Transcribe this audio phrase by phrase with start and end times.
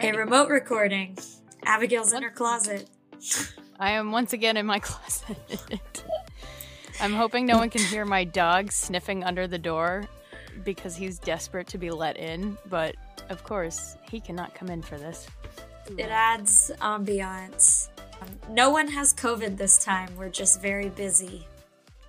[0.00, 1.18] A remote recording.
[1.64, 2.88] Abigail's in her closet.
[3.80, 6.04] I am once again in my closet.
[7.00, 10.04] I'm hoping no one can hear my dog sniffing under the door
[10.64, 12.94] because he's desperate to be let in, but
[13.28, 15.26] of course, he cannot come in for this.
[15.96, 17.88] It adds ambiance.
[18.22, 20.14] Um, no one has COVID this time.
[20.16, 21.44] We're just very busy.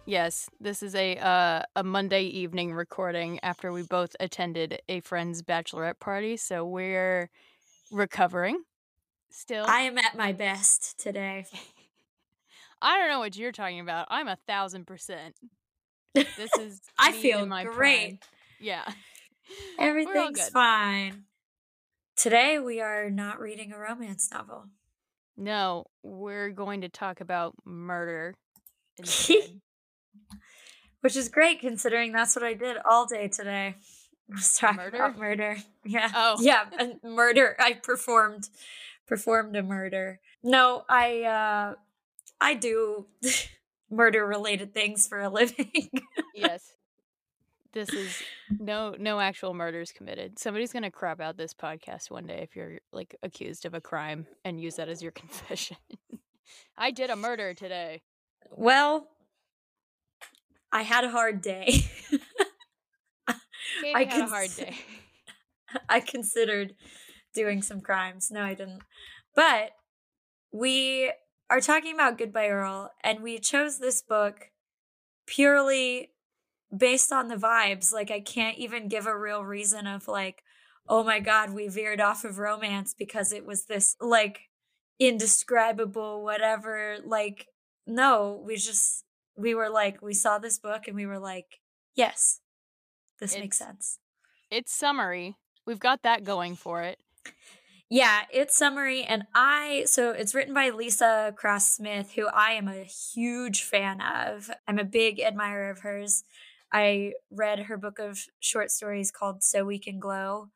[0.05, 5.41] Yes, this is a uh, a Monday evening recording after we both attended a friend's
[5.41, 7.29] bachelorette party, so we're
[7.91, 8.63] recovering
[9.31, 9.65] still.
[9.67, 11.45] I am at my best today.
[12.81, 14.07] I don't know what you're talking about.
[14.09, 15.35] I'm a thousand percent.
[16.13, 17.75] This is I feel my great.
[17.75, 18.19] prime.
[18.59, 18.87] Yeah.
[19.79, 21.23] Everything's fine.
[22.15, 24.65] Today we are not reading a romance novel.
[25.37, 28.35] No, we're going to talk about murder.
[31.01, 33.75] Which is great considering that's what I did all day today.
[34.29, 34.97] Was talk Murder?
[34.97, 35.57] about murder.
[35.85, 36.11] Yeah.
[36.13, 36.37] Oh.
[36.39, 37.55] Yeah, and murder.
[37.59, 38.49] I performed
[39.07, 40.19] performed a murder.
[40.43, 41.73] No, I uh
[42.39, 43.07] I do
[43.89, 45.89] murder related things for a living.
[46.35, 46.73] yes.
[47.71, 48.19] This is
[48.59, 50.39] no no actual murders committed.
[50.39, 54.25] Somebody's gonna crap out this podcast one day if you're like accused of a crime
[54.43, 55.77] and use that as your confession.
[56.75, 58.01] I did a murder today.
[58.49, 59.07] well,
[60.71, 61.85] I had a hard day.
[63.83, 64.75] Katey I had a hard day.
[65.87, 66.73] I considered
[67.33, 68.29] doing some crimes.
[68.31, 68.81] No, I didn't.
[69.35, 69.71] But
[70.51, 71.11] we
[71.49, 74.51] are talking about Goodbye Earl, and we chose this book
[75.25, 76.11] purely
[76.75, 77.93] based on the vibes.
[77.93, 80.43] Like, I can't even give a real reason of, like,
[80.87, 84.41] oh my God, we veered off of romance because it was this, like,
[84.99, 86.97] indescribable, whatever.
[87.03, 87.47] Like,
[87.87, 89.03] no, we just,
[89.35, 91.59] we were like, we saw this book and we were like,
[91.95, 92.41] yes,
[93.19, 93.99] this makes sense.
[94.49, 95.35] It's summary.
[95.65, 96.99] We've got that going for it.
[97.91, 102.67] Yeah, it's summary, and I so it's written by Leesa Cross Smith, who I am
[102.67, 104.51] a huge fan of.
[104.67, 106.23] I'm a big admirer of hers.
[106.71, 110.49] I read her book of short stories called So We Can Glow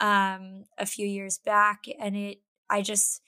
[0.00, 2.40] um a few years back, and it
[2.70, 3.20] I just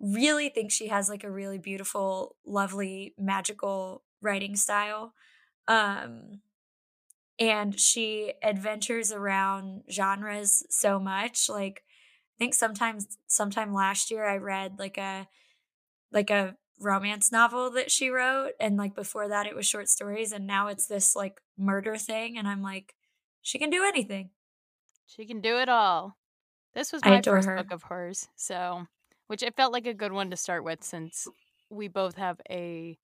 [0.00, 5.12] really think she has like a really beautiful, lovely, magical writing style.
[5.68, 6.40] Um
[7.38, 11.82] and she adventures around genres so much like
[12.36, 15.28] I think sometimes sometime last year I read like a
[16.12, 20.32] like a romance novel that she wrote and like before that it was short stories
[20.32, 22.94] and now it's this like murder thing and I'm like
[23.44, 24.30] she can do anything.
[25.06, 26.16] She can do it all.
[26.74, 27.56] This was my first her.
[27.56, 28.86] book of hers, so
[29.26, 31.28] which it felt like a good one to start with since
[31.70, 32.98] we both have a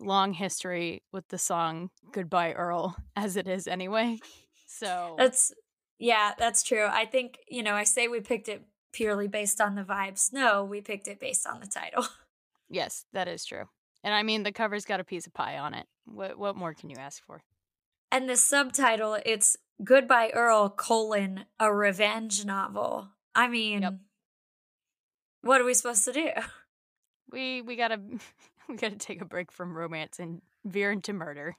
[0.00, 4.18] long history with the song Goodbye Earl as it is anyway.
[4.66, 5.52] So That's
[5.98, 6.86] yeah, that's true.
[6.90, 8.62] I think, you know, I say we picked it
[8.92, 10.32] purely based on the vibes.
[10.32, 12.06] No, we picked it based on the title.
[12.68, 13.64] yes, that is true.
[14.02, 15.86] And I mean the cover's got a piece of pie on it.
[16.04, 17.42] What what more can you ask for?
[18.10, 23.08] And the subtitle, it's Goodbye Earl colon a revenge novel.
[23.34, 23.94] I mean, Yep.
[25.42, 26.30] what are we supposed to do?
[27.32, 27.98] We we gotta
[28.68, 31.56] we gotta take a break from romance and veer into murder.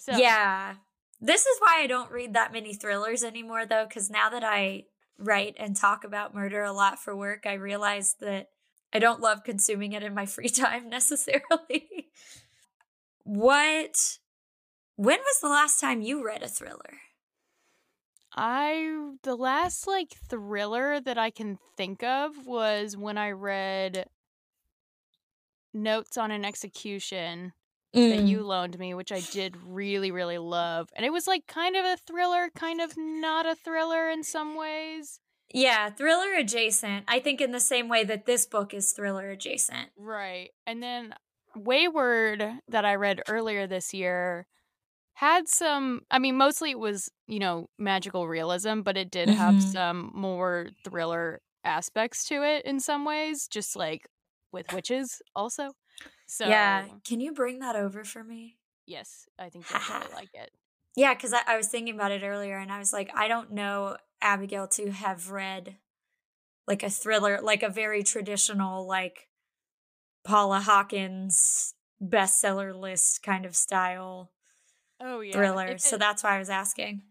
[0.00, 0.74] So Yeah.
[1.20, 4.84] This is why I don't read that many thrillers anymore, though, because now that I
[5.18, 8.48] write and talk about murder a lot for work, I realize that
[8.92, 12.10] I don't love consuming it in my free time necessarily.
[13.22, 14.18] what,
[14.96, 17.00] when was the last time you read a thriller?
[18.36, 24.06] I the last like thriller that I can think of was when I read
[25.74, 27.52] Notes on an Execution
[28.08, 30.90] that you loaned me, which I did really really love.
[30.96, 34.56] And it was like kind of a thriller, kind of not a thriller in some
[34.56, 35.20] ways.
[35.54, 37.04] Yeah, thriller adjacent.
[37.08, 39.90] I think in the same way that this book is thriller adjacent.
[39.96, 40.50] Right.
[40.66, 41.14] And then
[41.56, 44.46] Wayward that I read earlier this year
[45.14, 49.60] had some I mean mostly it was, you know, magical realism, but it did have
[49.60, 49.62] Mhm.
[49.62, 54.08] some more thriller aspects to it in some ways, just like
[54.54, 55.72] with witches also.
[56.26, 58.58] So Yeah, can you bring that over for me?
[58.86, 60.50] yes, I think you'll really like it.
[60.96, 63.52] Yeah, because I, I was thinking about it earlier and I was like, I don't
[63.52, 65.78] know Abigail to have read
[66.66, 69.28] like a thriller, like a very traditional, like
[70.24, 74.32] Paula Hawkins bestseller list kind of style
[75.00, 75.52] Oh yeah.
[75.52, 75.66] thriller.
[75.66, 77.02] If So that's why I was asking.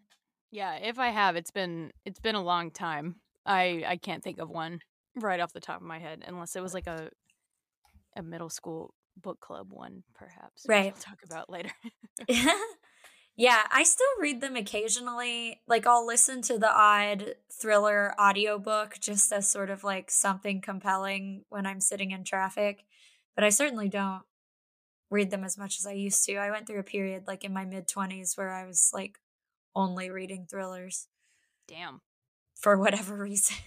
[0.51, 3.21] yeah, if I have, it's been it's been a long time.
[3.45, 4.79] I I can't think of one
[5.15, 7.09] right off the top of my head unless it was like a
[8.15, 10.65] a middle school book club one perhaps.
[10.67, 10.93] Right.
[10.93, 11.71] We'll talk about later.
[13.35, 15.61] Yeah, I still read them occasionally.
[15.67, 21.43] Like I'll listen to the odd thriller audiobook just as sort of like something compelling
[21.49, 22.83] when I'm sitting in traffic,
[23.35, 24.21] but I certainly don't
[25.09, 26.35] read them as much as I used to.
[26.35, 29.17] I went through a period like in my mid 20s where I was like
[29.75, 31.07] only reading thrillers
[31.67, 32.01] Damn.
[32.53, 33.57] for whatever reason.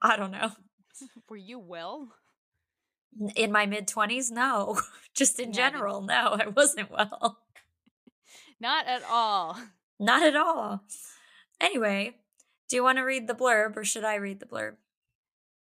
[0.00, 0.52] I don't know.
[1.28, 2.14] Were you well?
[3.36, 4.78] In my mid 20s, no.
[5.14, 7.38] Just in Yeah, I didn't- general, no, I wasn't well.
[8.60, 9.58] Not at all.
[9.98, 10.82] Not at all.
[11.60, 12.16] Anyway,
[12.68, 14.76] do you want to read the blurb or should I read the blurb?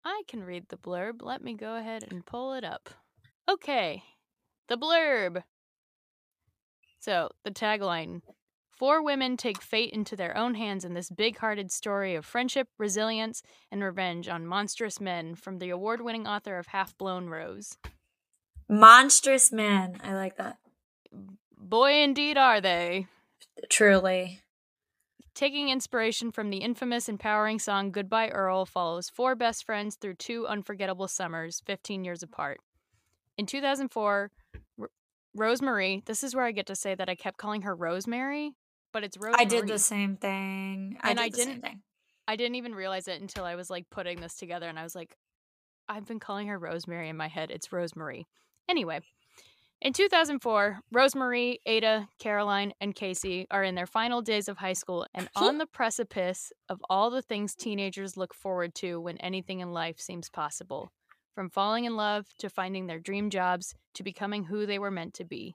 [0.04, 1.22] I can read the blurb.
[1.22, 2.88] Let me go ahead and pull it up.
[3.48, 4.02] Okay,
[4.68, 5.42] the blurb.
[7.00, 8.22] So, the tagline
[8.78, 12.69] Four women take fate into their own hands in this big hearted story of friendship,
[12.78, 13.42] resilience,
[13.72, 17.76] and revenge on monstrous men from the award winning author of Half Blown Rose.
[18.69, 19.98] Monstrous men.
[20.04, 20.58] I like that.
[21.56, 23.08] Boy, indeed, are they.
[23.69, 24.42] Truly.
[25.34, 30.46] Taking inspiration from the infamous empowering song Goodbye Earl follows four best friends through two
[30.46, 32.60] unforgettable summers, 15 years apart.
[33.36, 34.30] In 2004,
[34.80, 34.90] R-
[35.34, 38.54] Rosemary, this is where I get to say that I kept calling her Rosemary,
[38.93, 39.40] but it's Rosemary.
[39.40, 40.96] I did the same thing.
[41.00, 41.82] I And did I the didn't- thing.
[42.26, 44.94] I didn't even realize it until I was like putting this together and I was
[44.94, 45.17] like,
[45.88, 47.50] I've been calling her Rosemary in my head.
[47.50, 48.26] It's Rosemary.
[48.69, 49.00] Anyway,
[49.81, 55.06] in 2004, Rosemary, Ada, Caroline, and Casey are in their final days of high school
[55.14, 59.73] and on the precipice of all the things teenagers look forward to when anything in
[59.73, 60.90] life seems possible
[61.35, 65.14] from falling in love to finding their dream jobs to becoming who they were meant
[65.14, 65.55] to be.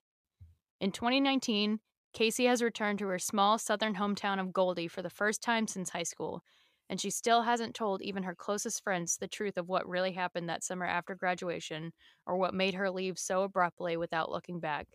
[0.82, 1.80] In 2019,
[2.13, 5.89] Casey has returned to her small southern hometown of Goldie for the first time since
[5.89, 6.44] high school,
[6.89, 10.48] and she still hasn't told even her closest friends the truth of what really happened
[10.48, 11.92] that summer after graduation
[12.27, 14.88] or what made her leave so abruptly without looking back.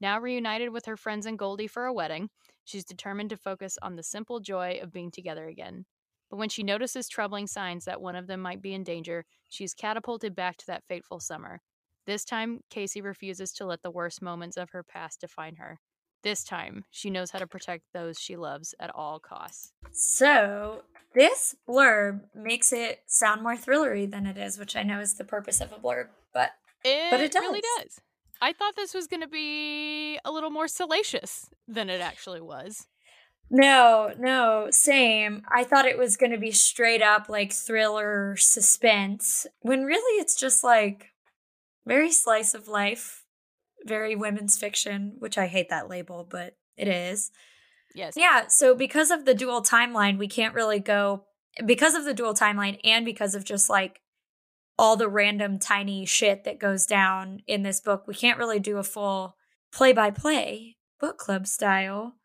[0.00, 2.30] Now reunited with her friends in Goldie for a wedding,
[2.64, 5.84] she's determined to focus on the simple joy of being together again.
[6.30, 9.74] But when she notices troubling signs that one of them might be in danger, she's
[9.74, 11.60] catapulted back to that fateful summer.
[12.06, 15.80] This time, Casey refuses to let the worst moments of her past define her.
[16.26, 19.72] This time, she knows how to protect those she loves at all costs.
[19.92, 20.82] So
[21.14, 25.22] this blurb makes it sound more thrillery than it is, which I know is the
[25.22, 26.08] purpose of a blurb.
[26.34, 26.50] But
[26.82, 27.84] It, But it really does.
[27.84, 28.00] does.
[28.42, 32.88] I thought this was going to be a little more salacious than it actually was.
[33.48, 35.42] no, no, same.
[35.48, 40.34] I thought it was going to be straight up like thriller suspense, when really it's
[40.34, 41.12] just like
[41.86, 43.22] very slice of life,
[43.86, 47.30] very women's fiction, which I hate that label, but it is.
[47.94, 48.14] Yes.
[48.16, 51.24] Yeah, so because of the dual timeline, we can't really go
[51.64, 54.00] because of the dual timeline and because of just like
[54.78, 58.76] all the random tiny shit that goes down in this book, we can't really do
[58.76, 59.36] a full
[59.72, 62.16] play by play book club style.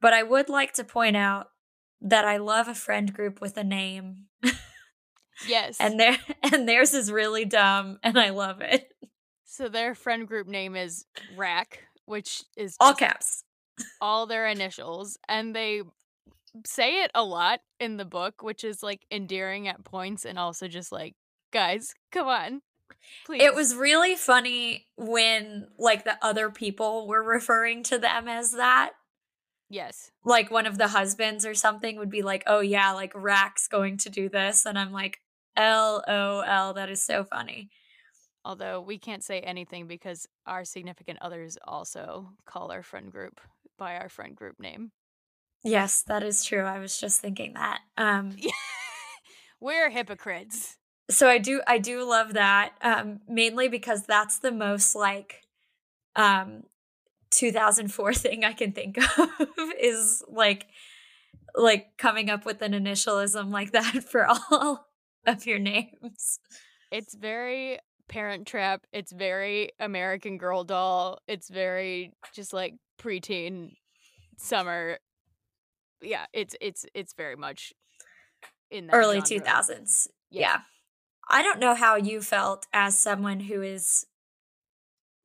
[0.00, 1.46] But I would like to point out
[2.00, 4.24] that I love a friend group with a name
[5.48, 5.76] Yes.
[5.80, 6.16] and their
[6.52, 8.88] and theirs is really dumb and I love it.
[9.54, 11.06] So their friend group name is
[11.36, 13.44] Rack, which is All caps.
[14.00, 15.16] all their initials.
[15.28, 15.82] And they
[16.66, 20.68] say it a lot in the book, which is like endearing at points and also
[20.68, 21.14] just like,
[21.52, 22.62] guys, come on.
[23.26, 23.42] Please.
[23.42, 28.92] It was really funny when like the other people were referring to them as that.
[29.70, 30.10] Yes.
[30.24, 33.96] like one of the husbands or something would be like, "Oh yeah, like Rack's going
[33.98, 35.20] to do this," and I'm like,
[35.58, 37.70] "LOL, that is so funny."
[38.44, 43.40] Although we can't say anything because our significant others also call our friend group
[43.78, 44.92] by our friend group name.
[45.62, 46.62] Yes, that is true.
[46.62, 47.80] I was just thinking that.
[47.96, 48.36] Um,
[49.60, 50.76] We're hypocrites.
[51.08, 55.40] so I do, I do love that, um, mainly because that's the most like,
[56.16, 56.64] um,
[57.30, 59.30] 2004 thing I can think of
[59.80, 60.66] is like,
[61.56, 64.86] like coming up with an initialism like that for all
[65.26, 66.40] of your names.
[66.90, 68.86] It's very Parent Trap.
[68.92, 71.18] It's very American Girl Doll.
[71.26, 73.72] It's very just like preteen
[74.38, 74.98] summer.
[76.00, 77.72] Yeah, it's it's it's very much
[78.70, 80.08] in that early 2000s.
[80.30, 80.40] Yeah.
[80.40, 80.58] Yeah.
[81.30, 84.06] I don't know how you felt as someone who is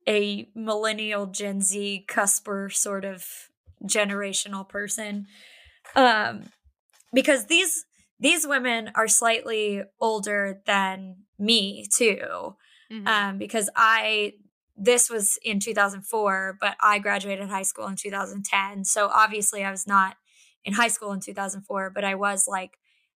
[0.08, 3.26] a millennial Gen Z cusper sort of
[3.84, 5.26] generational person.
[5.94, 6.44] Um
[7.12, 7.84] because these
[8.18, 12.56] these women are slightly older than me too.
[12.92, 13.06] Mhm.
[13.06, 14.34] Um because I
[14.76, 18.84] this was in 2004, but I graduated high school in 2010.
[18.84, 20.16] So obviously I was not
[20.64, 22.78] in high school in 2004, but I was like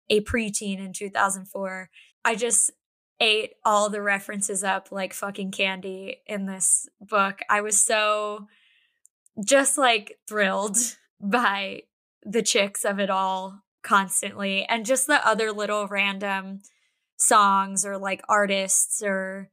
[0.09, 1.89] a preteen in 2004.
[2.25, 2.71] I just
[3.19, 7.41] ate all the references up like fucking candy in this book.
[7.49, 8.47] I was so
[9.43, 10.77] just like thrilled
[11.21, 11.83] by
[12.23, 16.61] the chicks of it all constantly and just the other little random
[17.17, 19.49] songs or like artists or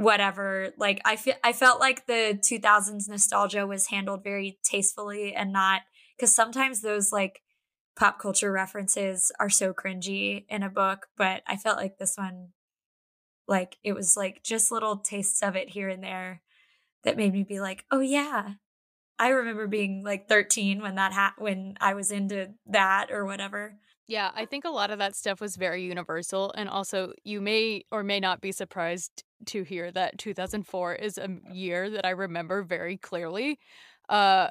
[0.00, 5.52] whatever like i feel i felt like the 2000s nostalgia was handled very tastefully and
[5.52, 5.82] not
[6.18, 7.42] cuz sometimes those like
[7.96, 12.48] pop culture references are so cringy in a book but i felt like this one
[13.46, 16.40] like it was like just little tastes of it here and there
[17.04, 18.54] that made me be like oh yeah
[19.18, 23.76] I remember being like 13 when that ha- when I was into that or whatever.
[24.10, 27.84] Yeah, I think a lot of that stuff was very universal and also you may
[27.92, 32.64] or may not be surprised to hear that 2004 is a year that I remember
[32.64, 33.60] very clearly.
[34.08, 34.48] Uh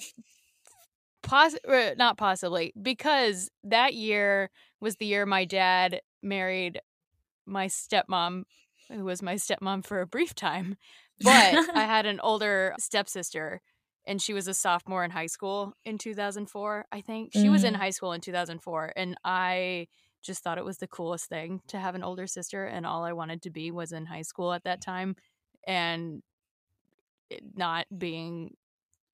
[1.21, 4.49] Poss- uh, not possibly because that year
[4.79, 6.79] was the year my dad married
[7.45, 8.43] my stepmom
[8.89, 10.77] who was my stepmom for a brief time
[11.21, 13.61] but i had an older stepsister
[14.09, 17.51] and she was a sophomore in high school in 2004 i think she mm.
[17.51, 17.77] was in mm.
[17.77, 19.87] high school in 2004 and i
[20.21, 23.13] just thought it was the coolest thing to have an older sister and all i
[23.13, 25.15] wanted to be was in high school at that time
[25.65, 26.21] and
[27.55, 28.55] not being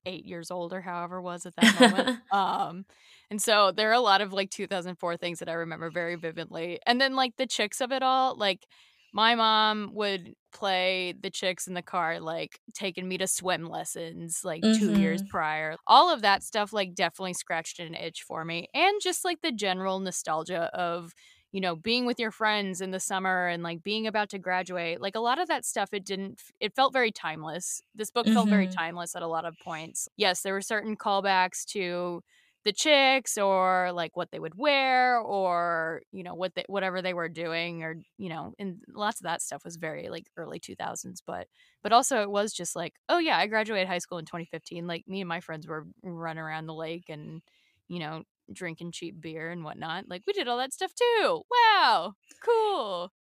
[0.06, 2.84] eight years old or however was at that moment um
[3.30, 6.78] and so there are a lot of like 2004 things that i remember very vividly
[6.86, 8.66] and then like the chicks of it all like
[9.12, 14.40] my mom would play the chicks in the car like taking me to swim lessons
[14.44, 14.94] like mm-hmm.
[14.94, 15.30] 2 years mm-hmm.
[15.30, 19.40] prior all of that stuff like definitely scratched an itch for me and just like
[19.42, 21.12] the general nostalgia of
[21.52, 25.00] you know being with your friends in the summer and like being about to graduate
[25.00, 28.34] like a lot of that stuff it didn't it felt very timeless this book mm-hmm.
[28.34, 28.78] felt very mm-hmm.
[28.78, 32.22] timeless at a lot of points yes there were certain callbacks to
[32.66, 37.14] the chicks or like what they would wear or you know what they whatever they
[37.14, 41.22] were doing or you know and lots of that stuff was very like early 2000s
[41.26, 41.48] but
[41.82, 45.08] but also it was just like oh yeah i graduated high school in 2015 like
[45.08, 47.42] me and my friends were running around the lake and
[47.88, 52.12] you know drinking cheap beer and whatnot like we did all that stuff too wow
[52.42, 53.12] cool.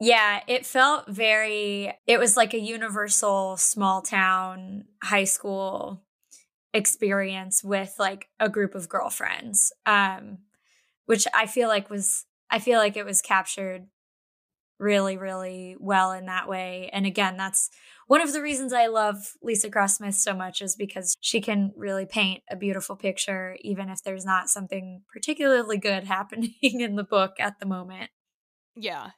[0.00, 6.02] Yeah, it felt very, it was like a universal small town high school
[6.74, 10.38] experience with like a group of girlfriends um
[11.06, 13.86] which i feel like was i feel like it was captured
[14.78, 16.90] really really well in that way.
[16.92, 17.70] And again that's
[18.08, 21.72] one of the reasons i love leesa cross smith so much is because she can
[21.76, 27.04] really paint a beautiful picture even if there's not something particularly good happening in the
[27.04, 28.10] book at the moment.
[28.74, 29.10] Yeah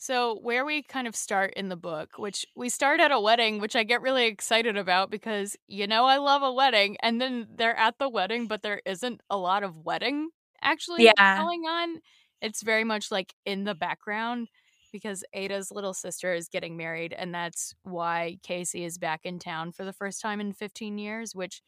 [0.00, 3.60] so, where we kind of start in the book, which we start at a wedding,
[3.60, 7.48] which I get really excited about because you know I love a wedding, and then
[7.56, 10.30] they're at the wedding, but there isn't a lot of wedding
[10.62, 11.38] actually yeah.
[11.38, 12.00] going on.
[12.40, 14.46] It's very much like in the background
[14.92, 19.72] because Ada's little sister is getting married, and that's why Casey is back in town
[19.72, 21.60] for the first time in 15 years, which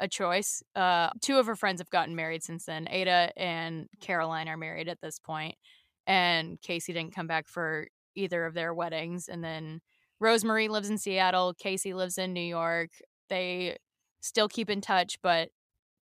[0.00, 0.62] a choice.
[0.74, 2.88] Uh, two of her friends have gotten married since then.
[2.90, 5.54] Ada and Caroline are married at this point
[6.06, 9.28] and Casey didn't come back for either of their weddings.
[9.28, 9.80] And then
[10.18, 12.90] Rosemary lives in Seattle, Casey lives in New York.
[13.28, 13.76] They
[14.20, 15.48] still keep in touch, but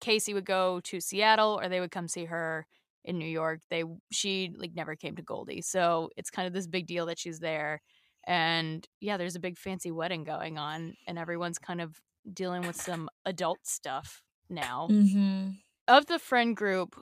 [0.00, 2.66] Casey would go to Seattle or they would come see her
[3.04, 3.60] in New York.
[3.70, 5.62] They she like never came to Goldie.
[5.62, 7.80] So it's kind of this big deal that she's there.
[8.26, 12.00] And yeah, there's a big fancy wedding going on and everyone's kind of
[12.32, 14.88] dealing with some adult stuff now.
[14.90, 15.50] Mm-hmm.
[15.86, 16.96] Of the friend group,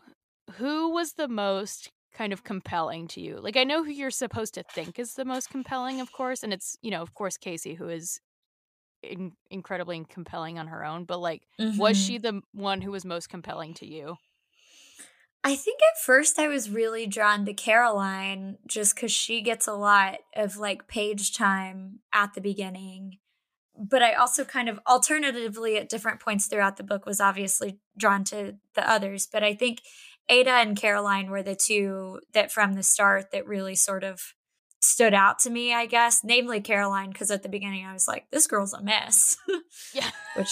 [0.54, 3.38] who was the most kind of compelling to you?
[3.40, 6.52] Like I know who you're supposed to think is the most compelling, of course, and
[6.52, 8.20] it's, you know, of course Casey who is
[9.02, 11.78] in- incredibly compelling on her own, but like mm-hmm.
[11.78, 14.16] was she the one who was most compelling to you?
[15.44, 19.74] I think at first I was really drawn to Caroline just cuz she gets a
[19.74, 23.18] lot of like page time at the beginning.
[23.76, 28.22] But I also kind of alternatively at different points throughout the book was obviously drawn
[28.24, 29.80] to the others, but I think
[30.32, 34.32] Ada and Caroline were the two that from the start that really sort of
[34.80, 36.24] stood out to me, I guess.
[36.24, 39.36] Namely Caroline, because at the beginning I was like, this girl's a mess.
[39.94, 40.10] yeah.
[40.34, 40.48] Which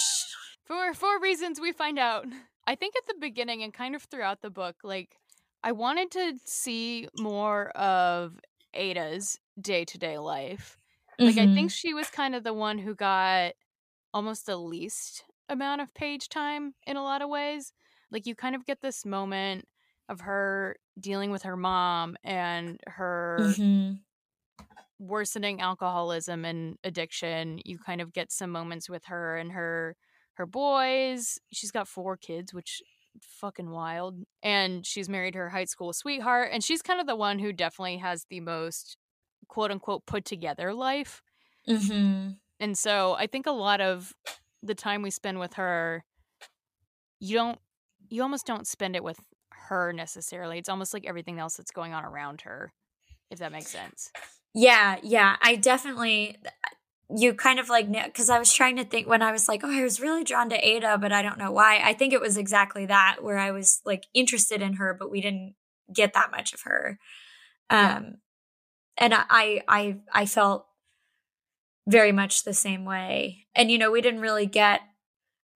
[0.67, 2.27] for four reasons we find out.
[2.67, 5.17] I think at the beginning and kind of throughout the book, like
[5.65, 8.39] I wanted to see more of
[8.75, 10.77] Ada's day to day life.
[11.19, 11.53] Like mm-hmm.
[11.53, 13.53] I think she was kind of the one who got
[14.13, 17.73] almost the least amount of page time in a lot of ways.
[18.11, 19.67] Like you kind of get this moment
[20.11, 23.93] of her dealing with her mom and her mm-hmm.
[24.99, 27.61] worsening alcoholism and addiction.
[27.65, 29.97] You kind of get some moments with her and her
[30.35, 31.39] her boys.
[31.53, 32.83] She's got four kids, which
[33.21, 34.17] fucking wild.
[34.43, 37.99] And she's married her high school sweetheart and she's kind of the one who definitely
[37.99, 38.97] has the most
[39.49, 41.23] quote unquote put together life.
[41.69, 42.33] Mm-hmm.
[42.59, 44.13] And so I think a lot of
[44.63, 46.05] the time we spend with her
[47.21, 47.59] you don't
[48.09, 49.19] you almost don't spend it with
[49.71, 50.59] her necessarily.
[50.59, 52.73] It's almost like everything else that's going on around her,
[53.31, 54.11] if that makes sense.
[54.55, 55.37] Yeah, yeah.
[55.41, 56.37] I definitely
[57.17, 59.71] you kind of like because I was trying to think when I was like, oh,
[59.71, 61.81] I was really drawn to Ada, but I don't know why.
[61.83, 65.21] I think it was exactly that where I was like interested in her, but we
[65.21, 65.55] didn't
[65.93, 66.99] get that much of her.
[67.69, 68.17] Um,
[68.97, 70.67] and I, I, I felt
[71.87, 73.47] very much the same way.
[73.55, 74.81] And you know, we didn't really get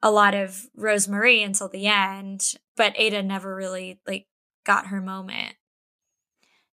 [0.03, 4.27] a lot of Rosemary until the end, but Ada never really like
[4.65, 5.55] got her moment.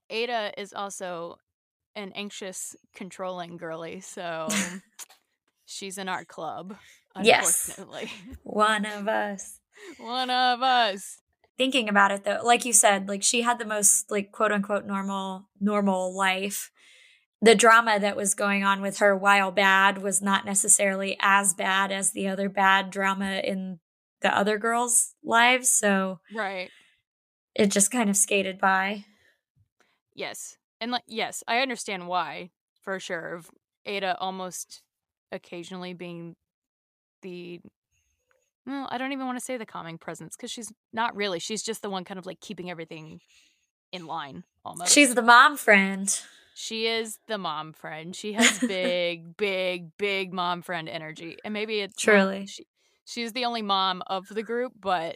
[0.10, 1.38] Ada is also
[1.96, 4.48] an anxious, controlling girly, so
[5.66, 6.76] she's in our club.
[7.16, 8.04] Unfortunately.
[8.04, 8.38] Yes.
[8.44, 9.60] One of us.
[9.98, 11.18] One of us.
[11.58, 14.86] Thinking about it though, like you said, like she had the most like quote unquote
[14.86, 16.72] normal normal life.
[17.42, 21.92] The drama that was going on with her while bad was not necessarily as bad
[21.92, 23.80] as the other bad drama in
[24.22, 25.70] the other girls' lives.
[25.70, 26.70] So Right.
[27.56, 29.06] It just kind of skated by.
[30.14, 30.58] Yes.
[30.80, 33.36] And like yes, I understand why for sure.
[33.36, 33.50] Of
[33.86, 34.84] Ada almost
[35.32, 36.36] occasionally being
[37.22, 37.62] the
[38.66, 41.40] well, I don't even want to say the calming presence because she's not really.
[41.40, 43.22] She's just the one kind of like keeping everything
[43.92, 44.94] in line almost.
[44.94, 46.22] She's the mom friend.
[46.54, 48.16] She is the mom friend.
[48.16, 51.38] She has big, big, big mom friend energy.
[51.44, 52.66] And maybe it's truly she,
[53.06, 55.16] she's the only mom of the group, but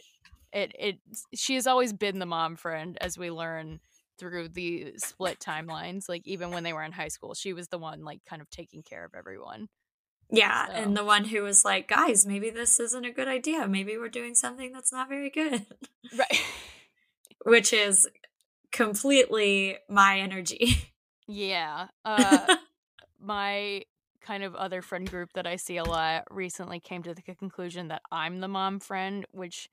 [0.52, 0.96] it it
[1.34, 3.80] she has always been the mom friend as we learn
[4.18, 6.08] through the split timelines.
[6.08, 8.50] Like even when they were in high school, she was the one like kind of
[8.50, 9.68] taking care of everyone.
[10.30, 10.72] Yeah, so.
[10.72, 13.68] and the one who was like, "Guys, maybe this isn't a good idea.
[13.68, 15.66] Maybe we're doing something that's not very good."
[16.16, 16.42] Right.
[17.44, 18.08] Which is
[18.72, 20.92] completely my energy.
[21.28, 21.88] Yeah.
[22.04, 22.56] Uh
[23.20, 23.82] my
[24.20, 27.88] kind of other friend group that I see a lot recently came to the conclusion
[27.88, 29.68] that I'm the mom friend, which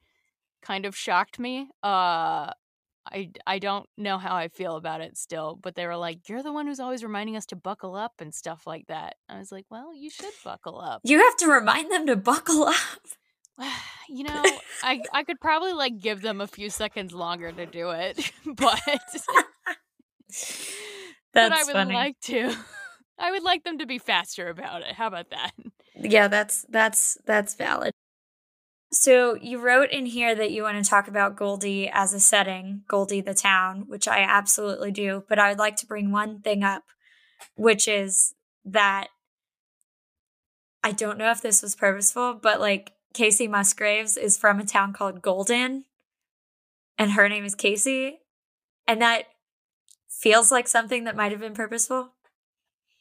[0.62, 1.70] kind of shocked me.
[1.84, 2.52] Uh
[3.12, 6.44] I I don't know how I feel about it still, but they were like, "You're
[6.44, 9.52] the one who's always reminding us to buckle up and stuff like that." I was
[9.52, 12.76] like, "Well, you should buckle up." You have to remind them to buckle up.
[14.10, 17.92] you know, I I could probably like give them a few seconds longer to do
[17.92, 18.82] it, but
[21.34, 21.94] but I would funny.
[21.94, 22.56] like to.
[23.20, 24.94] I would like them to be faster about it.
[24.94, 25.52] How about that?
[25.96, 27.94] Yeah, that's that's that's valid.
[28.92, 32.84] So you wrote in here that you want to talk about Goldie as a setting,
[32.88, 35.24] Goldie the town, which I absolutely do.
[35.28, 36.84] But I would like to bring one thing up,
[37.56, 39.08] which is that
[40.84, 44.94] I don't know if this was purposeful, but like Kacey Musgraves is from a town
[44.94, 45.86] called Golden,
[46.98, 48.20] and her name is Casey.
[48.88, 49.26] And that
[50.24, 52.14] feels like something that might have been purposeful.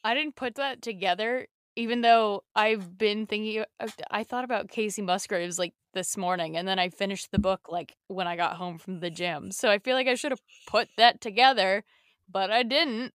[0.04, 3.64] I didn't put that together even though I've been thinking,
[4.10, 7.96] I thought about Kacey Musgraves like this morning, and then I finished the book like
[8.08, 9.50] when I got home from the gym.
[9.52, 11.84] So I feel like I should have put that together,
[12.30, 13.12] but I didn't.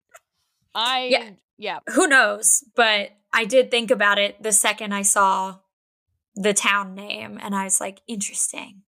[0.74, 1.80] I yeah, yeah.
[1.94, 2.64] Who knows?
[2.76, 5.60] But I did think about it the second I saw
[6.36, 8.84] the town name, and I was like, interesting.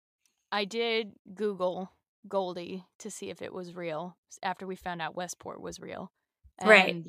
[0.50, 1.92] I did Google
[2.26, 6.10] Goldie to see if it was real after we found out Westport was real.
[6.58, 7.04] And right.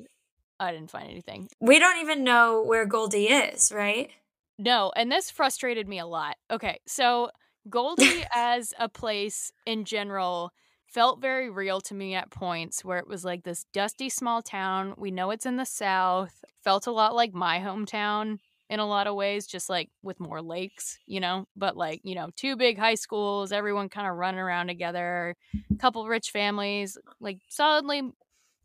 [0.59, 1.49] I didn't find anything.
[1.59, 4.09] We don't even know where Goldie is, right?
[4.57, 6.35] No, and this frustrated me a lot.
[6.51, 7.29] Okay, so
[7.69, 10.51] Goldie as a place in general
[10.85, 14.93] felt very real to me at points where it was like this dusty small town.
[14.97, 16.43] We know it's in the South.
[16.63, 20.41] Felt a lot like my hometown in a lot of ways, just like with more
[20.41, 24.39] lakes, you know, but like, you know, two big high schools, everyone kind of running
[24.39, 25.35] around together,
[25.71, 28.03] a couple rich families, like solidly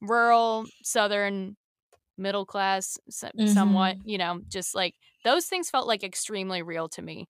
[0.01, 1.57] rural, southern
[2.17, 3.47] middle class mm-hmm.
[3.47, 7.27] somewhat you know just like those things felt like extremely real to me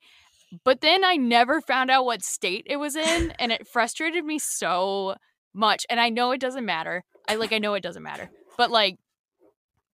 [0.62, 4.38] but then i never found out what state it was in and it frustrated me
[4.38, 5.14] so
[5.54, 8.70] much and i know it doesn't matter i like i know it doesn't matter but
[8.70, 8.98] like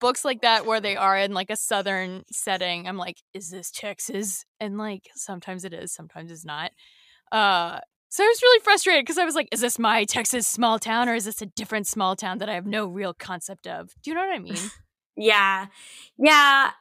[0.01, 3.71] books like that where they are in like a southern setting i'm like is this
[3.71, 6.71] texas and like sometimes it is sometimes it's not
[7.31, 7.79] uh
[8.11, 11.07] so I was really frustrated because I was like, is this my Texas small town
[11.07, 13.93] or is this a different small town that I have no real concept of?
[14.03, 14.57] Do you know what I mean?
[15.15, 15.67] yeah.
[16.17, 16.71] Yeah.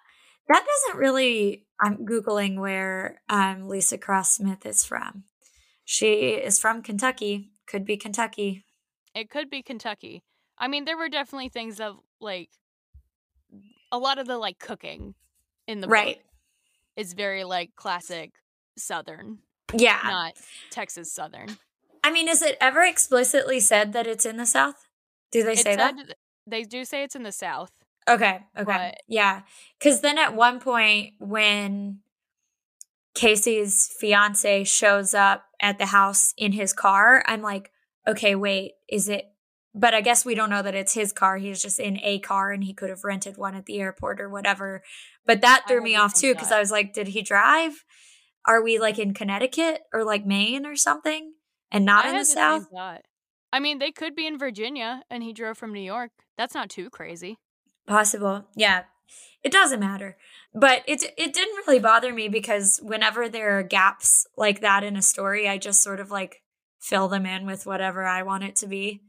[0.49, 5.25] That doesn't really I'm Googling where um, Leesa Cross Smith is from.
[5.85, 7.53] She is from Kentucky.
[7.67, 8.65] Could be Kentucky.
[9.15, 10.23] It could be Kentucky.
[10.59, 12.51] I mean, there were definitely things of like
[13.93, 15.15] a lot of the like cooking
[15.67, 16.21] in the right
[16.97, 18.33] is very like classic
[18.77, 19.39] Southern
[19.77, 20.01] yeah.
[20.05, 20.35] Not
[20.71, 21.57] Texas Southern.
[22.03, 24.87] I mean, is it ever explicitly said that it's in the South?
[25.33, 25.95] Do they say that?
[26.47, 27.71] They do say it's in the South.
[28.09, 28.41] Okay.
[28.59, 28.95] Okay.
[29.07, 29.43] Yeah.
[29.79, 32.01] Because then at one point, when
[33.15, 37.71] Casey's fiance shows up at the house in his car, I'm like,
[38.09, 39.27] okay, wait, is it?
[39.75, 41.37] But I guess we don't know that it's his car.
[41.37, 44.29] He's just in a car and he could have rented one at the airport or
[44.29, 44.83] whatever.
[45.25, 47.85] But that threw me off too because I was like, did he drive?
[48.47, 51.35] Are we like in Connecticut or like Maine or something
[51.71, 52.67] and not I in the, the South?
[53.53, 56.11] I mean, they could be in Virginia and he drove from New York.
[56.37, 57.37] That's not too crazy.
[57.87, 58.47] Possible.
[58.57, 58.85] Yeah.
[59.43, 60.17] It doesn't matter.
[60.55, 64.97] But it it didn't really bother me because whenever there are gaps like that in
[64.97, 66.43] a story, I just sort of like
[66.81, 69.03] fill them in with whatever I want it to be,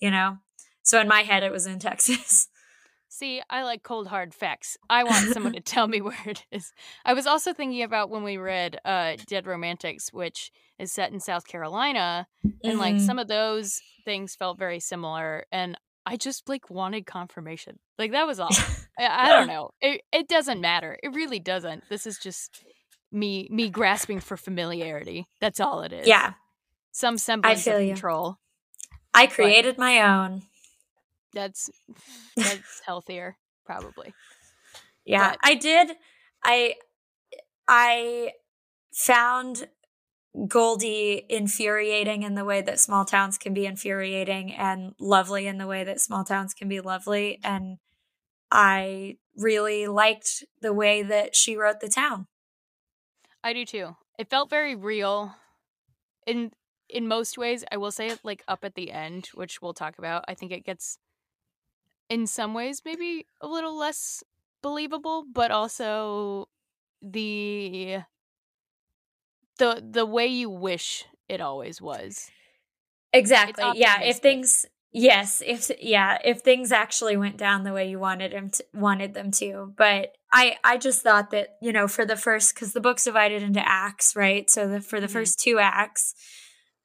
[0.00, 0.38] you know.
[0.82, 2.48] So in my head it was in Texas.
[3.08, 4.76] See, I like cold hard facts.
[4.90, 6.72] I want someone to tell me where it is.
[7.04, 11.20] I was also thinking about when we read uh Dead Romantics, which is set in
[11.20, 12.78] South Carolina, and mm-hmm.
[12.78, 17.78] like some of those things felt very similar and I just like wanted confirmation.
[17.98, 18.50] Like that was all.
[18.98, 19.70] I, I don't know.
[19.80, 20.96] It it doesn't matter.
[21.02, 21.84] It really doesn't.
[21.90, 22.64] This is just
[23.10, 25.26] me me grasping for familiarity.
[25.40, 26.06] That's all it is.
[26.06, 26.34] Yeah.
[26.92, 28.36] Some semblance of control.
[29.16, 30.42] I created but my own.
[31.32, 31.70] That's
[32.36, 34.14] that's healthier, probably.
[35.04, 35.38] Yeah, but.
[35.42, 35.92] I did.
[36.44, 36.74] I
[37.68, 38.32] I
[38.92, 39.68] found
[40.48, 45.66] Goldie infuriating in the way that small towns can be infuriating and lovely in the
[45.66, 47.40] way that small towns can be lovely.
[47.42, 47.78] And
[48.50, 52.26] I really liked the way that she wrote the town.
[53.42, 53.96] I do too.
[54.18, 55.34] It felt very real.
[56.26, 56.52] In
[56.88, 60.24] in most ways, I will say like up at the end, which we'll talk about,
[60.28, 60.98] I think it gets
[62.08, 64.22] in some ways maybe a little less
[64.62, 66.48] believable, but also
[67.02, 67.98] the
[69.58, 72.30] the the way you wish it always was.
[73.12, 73.64] Exactly.
[73.74, 78.32] Yeah, if things yes, if yeah, if things actually went down the way you wanted
[78.32, 79.72] them to, wanted them to.
[79.76, 83.42] But I I just thought that, you know, for the first cuz the book's divided
[83.42, 84.48] into acts, right?
[84.50, 85.12] So the for the mm-hmm.
[85.12, 86.14] first two acts,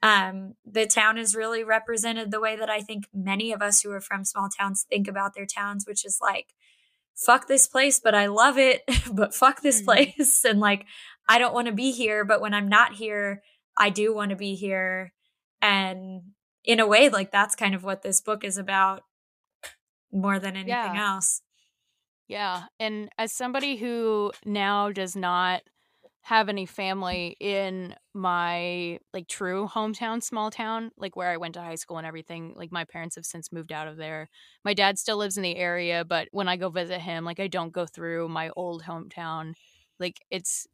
[0.03, 3.91] um the town is really represented the way that I think many of us who
[3.91, 6.47] are from small towns think about their towns, which is like
[7.15, 9.85] fuck this place, but I love it, but fuck this mm-hmm.
[9.85, 10.45] place.
[10.51, 10.85] And like,
[11.29, 13.41] I don't want to be here, but when I'm not here,
[13.77, 15.13] I do want to be here.
[15.61, 16.21] And
[16.65, 19.03] in a way, like that's kind of what this book is about
[20.11, 21.13] more than anything yeah.
[21.13, 21.41] else.
[22.27, 22.63] Yeah.
[22.79, 25.61] And as somebody who now does not
[26.23, 31.61] have any family in my like true hometown small town like where i went to
[31.61, 34.29] high school and everything like my parents have since moved out of there.
[34.63, 37.47] My dad still lives in the area but when i go visit him like i
[37.47, 39.53] don't go through my old hometown.
[39.99, 40.67] Like it's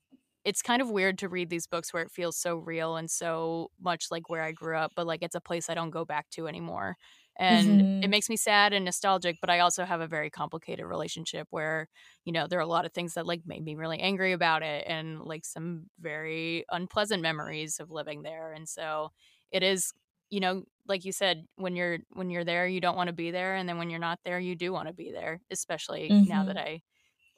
[0.44, 3.70] it's kind of weird to read these books where it feels so real and so
[3.80, 6.30] much like where i grew up but like it's a place i don't go back
[6.32, 6.96] to anymore
[7.40, 8.04] and mm-hmm.
[8.04, 11.88] it makes me sad and nostalgic but i also have a very complicated relationship where
[12.26, 14.64] you know there are a lot of things that like made me really angry about
[14.64, 19.12] it and like some very unpleasant memories of living there and so
[19.52, 19.94] it is
[20.30, 23.32] you know like you said when you're when you're there you don't want to be
[23.32, 26.30] there and then when you're not there you do want to be there especially mm-hmm.
[26.30, 26.68] now that mm-hmm.
[26.68, 26.82] i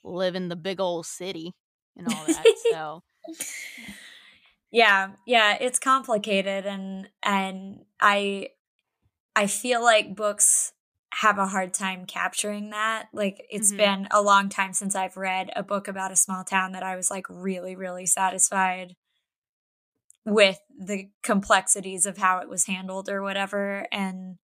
[0.03, 1.53] live in the big old city
[1.97, 3.03] and all that so
[4.71, 8.47] yeah yeah it's complicated and and i
[9.39, 10.73] I feel like books
[11.13, 13.07] have a hard time capturing that.
[13.13, 13.77] Like it's mm-hmm.
[13.77, 16.97] been a long time since I've read a book about a small town that I
[16.97, 18.95] was like really really satisfied
[20.25, 24.35] with the complexities of how it was handled or whatever and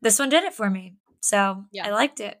[0.00, 0.94] this one did it for me.
[1.20, 1.86] So, yeah.
[1.86, 2.40] I liked it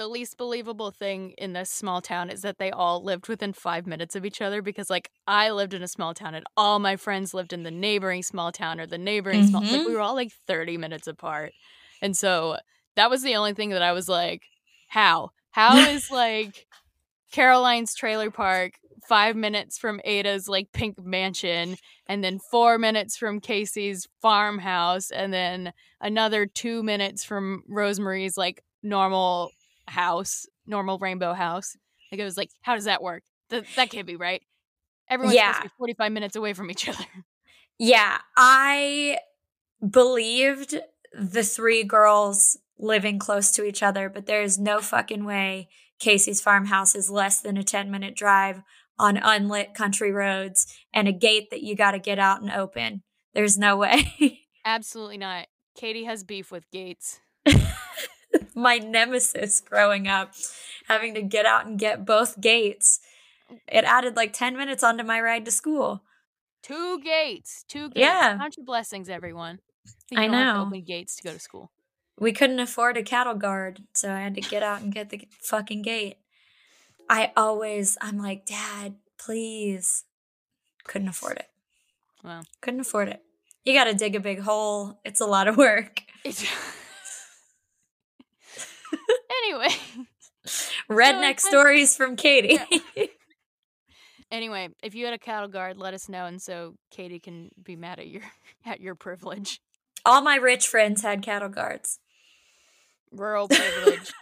[0.00, 3.86] the least believable thing in this small town is that they all lived within five
[3.86, 6.96] minutes of each other because like i lived in a small town and all my
[6.96, 9.50] friends lived in the neighboring small town or the neighboring mm-hmm.
[9.50, 9.92] small like we mm-hmm.
[9.92, 11.52] were all like 30 minutes apart
[12.00, 12.56] and so
[12.96, 14.44] that was the only thing that i was like
[14.88, 16.66] how how is like
[17.30, 18.72] caroline's trailer park
[19.06, 25.30] five minutes from ada's like pink mansion and then four minutes from casey's farmhouse and
[25.30, 29.50] then another two minutes from rosemary's like normal
[29.90, 31.76] house, normal rainbow house.
[32.10, 33.22] Like it was like, how does that work?
[33.50, 34.42] Th- that can't be right.
[35.08, 35.54] Everyone's yeah.
[35.54, 37.04] supposed to be 45 minutes away from each other.
[37.78, 39.18] Yeah, I
[39.88, 40.78] believed
[41.12, 46.40] the three girls living close to each other, but there is no fucking way Casey's
[46.40, 48.62] farmhouse is less than a 10 minute drive
[48.98, 53.02] on unlit country roads and a gate that you got to get out and open.
[53.34, 54.40] There's no way.
[54.64, 55.46] Absolutely not.
[55.78, 57.20] Katey has beef with gates.
[58.54, 60.32] my nemesis growing up,
[60.88, 63.00] having to get out and get both gates.
[63.66, 66.02] It added like 10 minutes onto my ride to school.
[66.62, 67.64] Two gates.
[67.68, 68.00] Two gates.
[68.00, 68.36] Yeah.
[68.38, 69.60] Count your blessings, everyone.
[70.14, 70.66] I know.
[70.66, 71.70] open gates to go to school.
[72.18, 75.26] We couldn't afford a cattle guard, so I had to get out and get the
[75.40, 76.18] fucking gate.
[77.08, 80.04] I always, I'm like, Dad, please.
[80.84, 81.48] Couldn't afford it.
[82.22, 83.22] Well, Couldn't afford it.
[83.64, 85.00] You got to dig a big hole.
[85.04, 86.02] It's a lot of work.
[89.44, 89.68] Anyway.
[90.90, 92.58] Redneck kind- stories from Katey.
[94.32, 97.74] Anyway, if you had a cattle guard, let us know, and so Katey can be
[97.74, 98.22] mad at your
[98.64, 99.60] at your privilege,
[100.06, 101.98] All my rich friends had cattle guards.
[103.10, 104.12] rural privilege.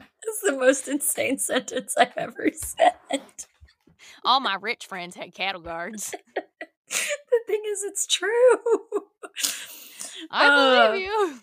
[0.00, 2.94] That's the most insane sentence I've ever said.
[4.24, 6.10] All my rich friends had cattle guards.
[6.34, 8.58] the thing is, it's true.
[10.32, 11.38] I Uh, believe you.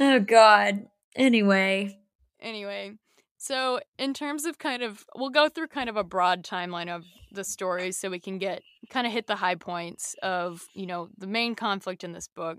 [0.00, 0.86] Oh, God.
[1.16, 1.98] Anyway.
[2.40, 2.96] Anyway,
[3.36, 7.04] so in terms of kind of, we'll go through kind of a broad timeline of
[7.32, 11.08] the story so we can get kind of hit the high points of, you know,
[11.18, 12.58] the main conflict in this book.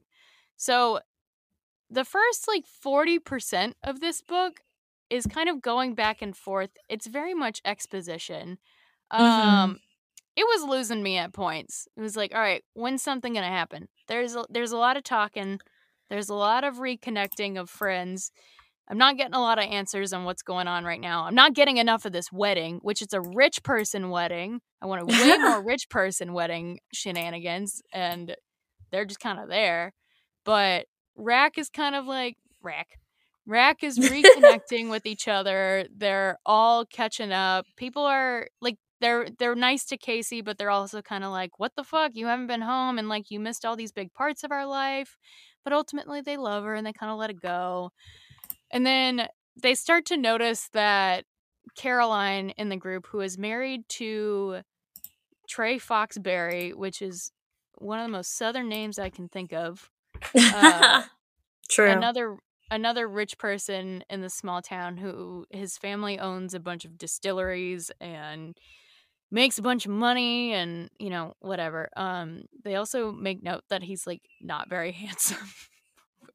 [0.57, 0.99] So
[1.89, 4.61] the first like 40% of this book
[5.09, 6.71] is kind of going back and forth.
[6.89, 8.59] It's very much exposition.
[9.11, 9.79] Um Mhm.
[10.35, 11.87] it was losing me at points.
[11.97, 13.89] It was like, all right, when's something going to happen?
[14.07, 15.61] There's a, there's a lot of talking.
[16.11, 18.33] There's a lot of reconnecting of friends.
[18.89, 21.23] I'm not getting a lot of answers on what's going on right now.
[21.23, 24.59] I'm not getting enough of this wedding, which is a rich person wedding.
[24.81, 28.35] I want a way more rich person wedding shenanigans, and
[28.91, 29.93] they're just kind of there.
[30.43, 32.89] But Rack is kind of like Rack.
[33.47, 35.85] Rack is reconnecting with each other.
[35.95, 37.67] They're all catching up.
[37.77, 41.71] People are like they're they're nice to Casey, but they're also kind of like, "What
[41.77, 42.11] the fuck?
[42.15, 45.15] You haven't been home, and like you missed all these big parts of our life."
[45.63, 47.91] But ultimately, they love her and they kind of let it go.
[48.71, 49.27] And then
[49.61, 51.25] they start to notice that
[51.75, 54.61] Caroline in the group, who is married to
[55.47, 57.31] Trey Foxberry, which is
[57.77, 59.89] one of the most southern names I can think of,
[60.35, 61.03] Uh,
[61.69, 61.91] True.
[61.91, 62.37] another
[62.69, 67.91] another rich person in the small town who his family owns a bunch of distilleries
[67.99, 68.57] and
[69.31, 73.81] makes a bunch of money and you know whatever um they also make note that
[73.81, 75.47] he's like not very handsome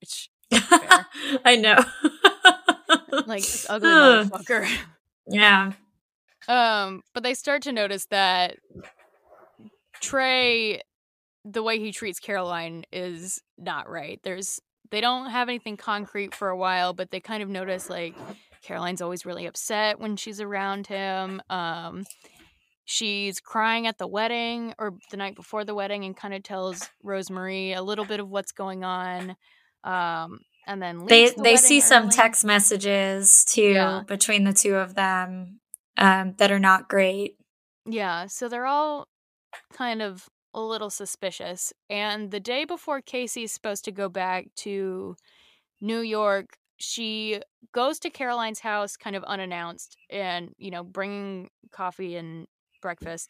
[0.01, 0.31] which.
[0.53, 1.77] I know.
[3.27, 4.69] like ugly motherfucker
[5.29, 5.73] yeah.
[6.49, 8.57] um but they start to notice that
[10.01, 10.81] trey
[11.45, 16.49] the way he treats caroline is not right there's they don't have anything concrete for
[16.49, 18.15] a while but they kind of notice like
[18.63, 22.05] caroline's always really upset when she's around him um
[22.87, 26.89] she's crying at the wedding or the night before the wedding and kind of tells
[27.03, 29.37] rosemary a little bit of what's going on
[29.85, 34.03] um and then They the they see wedding some text messages too Yeah.
[34.07, 35.61] between the two of them
[35.99, 37.37] um, that are not great.
[37.87, 39.07] Yeah, so they're all
[39.73, 41.73] kind of a little suspicious.
[41.89, 45.17] And the day before Casey's supposed to go back to
[45.81, 47.41] New York, she
[47.73, 52.47] goes to Caroline's house kind of unannounced and, you know, bringing coffee and
[52.87, 53.29] breakfast.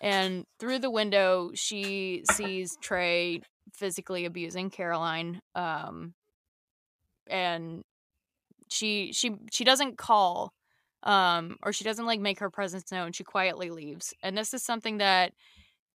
[0.00, 3.40] And through the window, she sees Trey
[3.72, 5.40] physically abusing Caroline.
[5.54, 6.14] Um,
[7.28, 7.82] and
[8.68, 10.52] she she she doesn't call
[11.02, 14.62] um or she doesn't like make her presence known she quietly leaves and this is
[14.62, 15.32] something that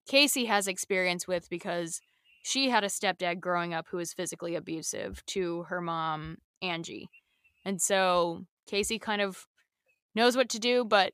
[0.07, 1.99] casey has experience with because
[2.43, 7.09] she had a stepdad growing up who was physically abusive to her mom angie
[7.65, 9.45] and so casey kind of
[10.15, 11.13] knows what to do but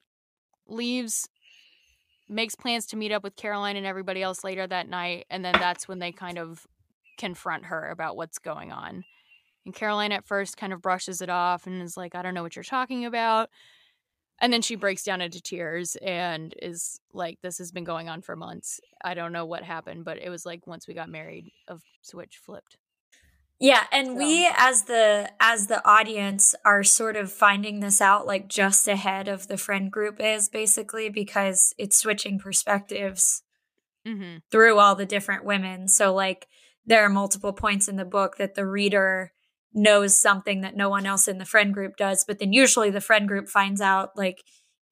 [0.68, 1.28] leaves
[2.30, 5.54] makes plans to meet up with caroline and everybody else later that night and then
[5.54, 6.66] that's when they kind of
[7.18, 9.04] confront her about what's going on
[9.66, 12.44] and caroline at first kind of brushes it off and is like i don't know
[12.44, 13.50] what you're talking about
[14.40, 18.22] and then she breaks down into tears and is like, This has been going on
[18.22, 18.80] for months.
[19.04, 22.38] I don't know what happened, but it was like once we got married, a switch
[22.38, 22.78] flipped.
[23.60, 28.28] Yeah, and So- we as the as the audience are sort of finding this out
[28.28, 33.44] like just ahead of the friend group is basically because it's switching perspectives
[34.08, 34.38] Mm-hmm.
[34.52, 35.90] through all the different women.
[35.90, 36.48] So like
[36.86, 39.34] there are multiple points in the book that the reader
[39.74, 43.02] knows something that no one else in the friend group does, but then usually the
[43.02, 44.44] friend group finds out like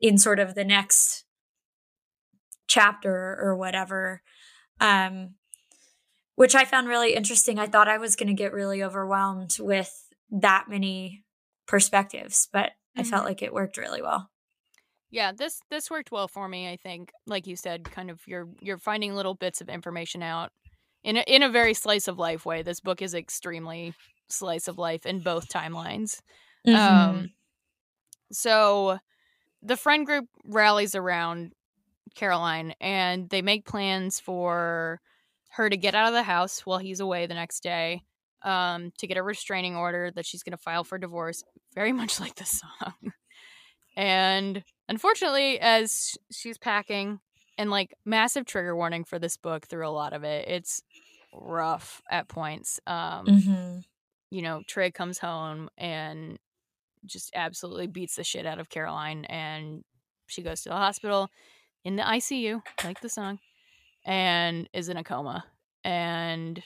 [0.02, 1.24] in sort of the next
[2.68, 4.22] chapter or whatever.
[4.82, 5.36] Um
[6.36, 7.60] which I found really interesting.
[7.60, 9.92] I thought I was going to get really overwhelmed with
[10.32, 11.24] that many
[11.68, 14.30] perspectives, but I felt like it worked really well.
[15.12, 17.12] Yeah, this this worked well for me, I think.
[17.26, 20.52] Like you said, kind of you're you're finding little bits of information out
[21.04, 22.64] in a, in a very slice of life way.
[22.64, 23.94] This book is extremely
[24.30, 26.22] slice of life in both timelines.
[26.68, 26.76] Mm-hmm.
[26.76, 27.30] Um,
[28.32, 28.98] so
[29.62, 31.54] the friend group rallies around
[32.16, 35.00] Caroline and they make plans for
[35.56, 38.04] her to get out of the house while he's away the next day,
[38.44, 42.20] um, to get a restraining order that she's going to file for divorce, very much
[42.20, 42.94] like the song.
[43.96, 47.20] And unfortunately, as she's packing,
[47.58, 50.82] and like massive trigger warning for this book through a lot of it, it's
[51.34, 52.80] rough at points.
[52.86, 53.80] Um, Mm-hmm.
[54.30, 56.38] you know, Trey comes home and
[57.06, 59.84] just absolutely beats the shit out of Caroline, and
[60.28, 61.30] she goes to the hospital
[61.86, 63.40] in the ICU, like the song,
[64.06, 65.44] and is in a coma.
[65.84, 66.64] And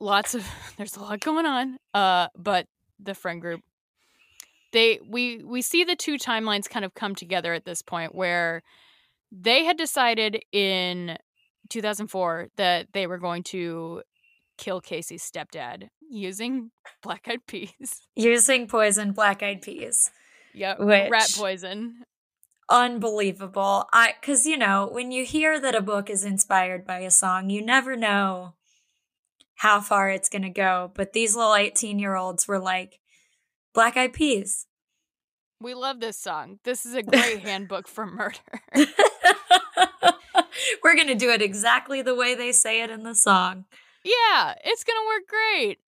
[0.00, 1.76] lots of there's a lot going on.
[1.94, 2.66] Uh, but
[2.98, 3.60] the friend group,
[4.72, 8.62] they we we see the two timelines kind of come together at this point where
[9.30, 11.16] they had decided in
[11.70, 14.02] 2004 that they were going to
[14.58, 16.70] kill Casey's stepdad using
[17.02, 18.02] black eyed peas.
[18.16, 20.10] Using poison black eyed peas.
[20.54, 20.78] Yep.
[20.80, 22.04] Rat poison.
[22.72, 23.86] Unbelievable.
[23.92, 27.50] I cuz you know, when you hear that a book is inspired by a song,
[27.50, 28.54] you never know
[29.56, 32.98] how far it's going to go, but these little 18-year-olds were like
[33.74, 34.66] black eyed peas.
[35.60, 36.58] We love this song.
[36.64, 38.38] This is a great handbook for murder.
[40.82, 43.66] We're going to do it exactly the way they say it in the song.
[44.02, 45.78] yeah, it's gonna work great.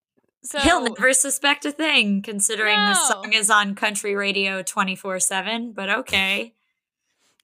[0.44, 5.72] So He'll never suspect a thing, considering the song is on country radio 24 7,
[5.72, 6.52] but okay.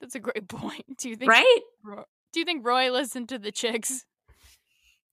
[0.01, 0.99] That's a great point.
[0.99, 1.61] Do you think right?
[2.33, 4.05] Do you think Roy listened to the chicks?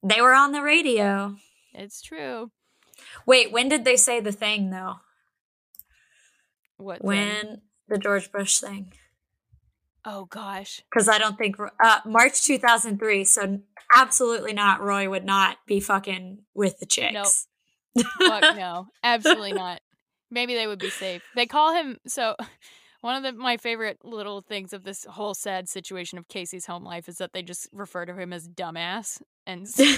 [0.03, 1.35] They were on the radio.
[1.73, 2.51] It's true.
[3.25, 4.95] Wait, when did they say the thing, though?
[6.77, 7.07] What thing?
[7.07, 8.93] When the George Bush thing?
[10.05, 10.81] Oh gosh.
[10.89, 13.59] Because I don't think, uh, March 2003, so
[13.93, 14.81] absolutely not.
[14.81, 17.47] Roy would not be fucking with the chicks.
[18.19, 18.87] Fuck no.
[19.03, 19.81] Absolutely not.
[20.29, 21.23] Maybe they would be safe.
[21.35, 22.35] They call him so
[23.01, 26.83] one of the, my favorite little things of this whole sad situation of Casey's home
[26.83, 29.85] life is that they just refer to him as dumbass and so,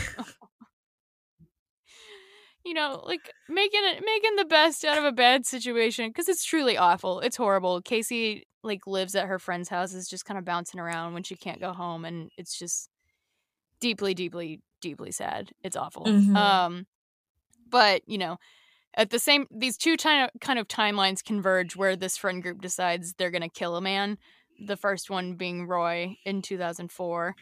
[2.66, 6.44] you know, like making it making the best out of a bad situation because it's
[6.44, 7.20] truly awful.
[7.22, 7.82] It's horrible.
[7.82, 11.36] Casey like lives at her friend's house is just kind of bouncing around when she
[11.36, 12.90] can't go home and it's just
[13.82, 15.52] deeply deeply deeply sad.
[15.64, 16.06] It's awful.
[16.06, 16.36] Mhm.
[16.36, 16.88] Um
[17.70, 18.38] but, you know,
[18.96, 23.32] at the same these two kind of timelines converge where this friend group decides they're
[23.32, 24.18] going to kill a man.
[24.66, 27.36] The first one being Roy in 2004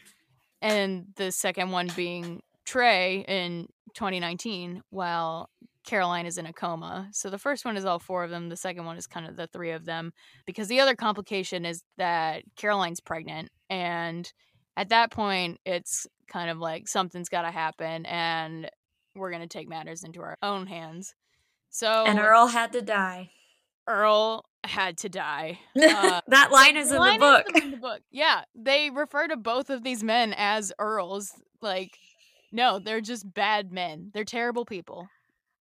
[0.62, 5.48] and the second one being Trey in 2019 while
[5.84, 7.08] Caroline is in a coma.
[7.12, 9.36] So the first one is all four of them, the second one is kind of
[9.36, 10.12] the three of them
[10.46, 14.30] because the other complication is that Caroline's pregnant and
[14.76, 18.70] at that point it's kind of like something's got to happen and
[19.14, 21.14] we're going to take matters into our own hands.
[21.70, 23.30] So and Earl had to die.
[23.86, 25.58] Earl had to die.
[25.76, 27.46] Uh, that line is in the line book.
[27.54, 28.00] in the book.
[28.10, 31.32] Yeah, they refer to both of these men as earls.
[31.60, 31.98] Like,
[32.52, 34.10] no, they're just bad men.
[34.14, 35.08] They're terrible people.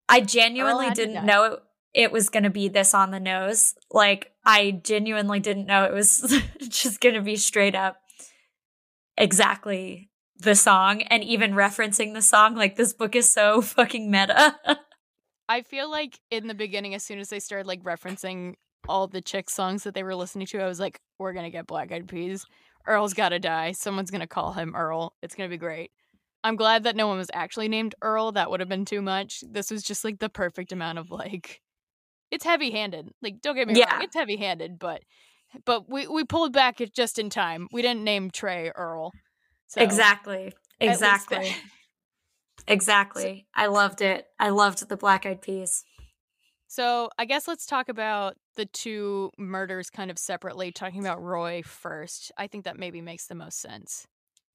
[0.07, 1.59] I genuinely didn't know it,
[1.93, 3.75] it was going to be this on the nose.
[3.91, 7.97] Like, I genuinely didn't know it was just going to be straight up
[9.17, 12.55] exactly the song and even referencing the song.
[12.55, 14.55] Like, this book is so fucking meta.
[15.49, 18.53] I feel like in the beginning, as soon as they started like referencing
[18.88, 21.67] all the chick songs that they were listening to, I was like, we're gonna get
[21.67, 22.45] Black Eyed Peas.
[22.88, 23.71] Earl's gotta die.
[23.73, 25.13] Someone's gonna call him Earl.
[25.21, 25.91] It's gonna be great.
[26.43, 28.31] I'm glad that no one was actually named Earl.
[28.31, 29.43] That would have been too much.
[29.49, 31.62] This was just like the perfect amount of like
[32.31, 33.09] it's heavy handed.
[33.21, 33.91] Like, don't get me Yeah.
[33.95, 35.01] wrong, it's heavy handed, but
[35.65, 37.67] but we, we pulled back it just in time.
[37.71, 39.12] We didn't name Trey Earl.
[39.67, 40.53] So exactly.
[40.79, 41.55] Exactly.
[42.69, 43.47] Exactly.
[43.53, 44.27] I loved it.
[44.39, 45.84] I loved the black eyed peas.
[46.67, 51.63] So I guess let's talk about the two murders kind of separately, talking about Roy
[51.63, 52.32] first.
[52.38, 54.05] I think that maybe makes the most sense.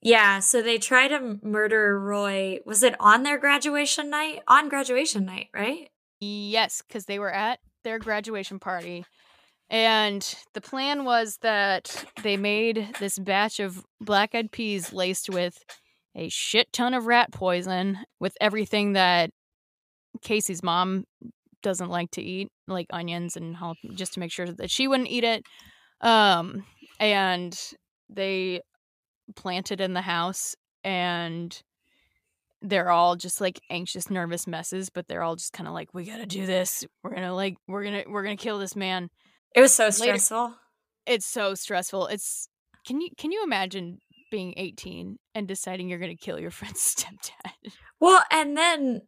[0.00, 2.60] Yeah, so they try to murder Roy.
[2.64, 4.42] Was it on their graduation night?
[4.46, 5.88] On graduation night, right?
[6.20, 9.04] Yes, because they were at their graduation party.
[9.70, 15.64] And the plan was that they made this batch of black eyed peas laced with
[16.14, 19.30] a shit ton of rat poison with everything that
[20.22, 21.04] Casey's mom
[21.62, 25.08] doesn't like to eat, like onions and jala- just to make sure that she wouldn't
[25.10, 25.44] eat it.
[26.00, 26.64] Um,
[27.00, 27.58] and
[28.08, 28.60] they
[29.34, 31.62] planted in the house and
[32.60, 36.04] they're all just like anxious nervous messes but they're all just kind of like we
[36.04, 39.08] gotta do this we're gonna like we're gonna we're gonna kill this man
[39.54, 40.54] It was so stressful.
[41.06, 42.48] it's so stressful it's
[42.86, 43.98] can you can you imagine
[44.34, 49.02] being 18 and deciding you're gonna kill your friend's stepdad Well, and then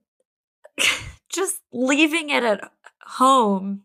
[1.32, 2.60] just leaving it at
[3.02, 3.82] home,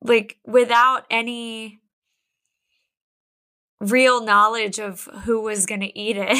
[0.00, 1.80] like without any
[3.78, 6.38] real knowledge of who was going to eat it.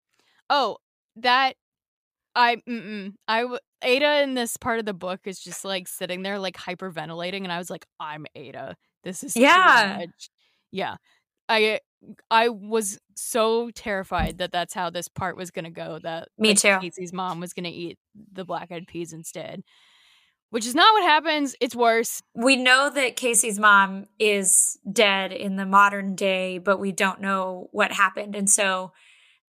[0.50, 0.78] oh
[1.14, 1.54] that
[2.34, 3.12] I mm-mm.
[3.28, 3.44] I
[3.82, 7.52] Ada in this part of the book is just like sitting there like hyperventilating, and
[7.52, 8.76] I was like, I'm Ada.
[9.04, 10.06] This is yeah,
[10.72, 10.96] yeah.
[11.48, 11.80] I
[12.30, 15.98] I was so terrified that that's how this part was gonna go.
[16.02, 16.78] That me like, too.
[16.80, 17.98] Casey's mom was gonna eat
[18.32, 19.62] the black eyed peas instead,
[20.50, 21.54] which is not what happens.
[21.60, 22.22] It's worse.
[22.34, 27.68] We know that Casey's mom is dead in the modern day, but we don't know
[27.72, 28.92] what happened, and so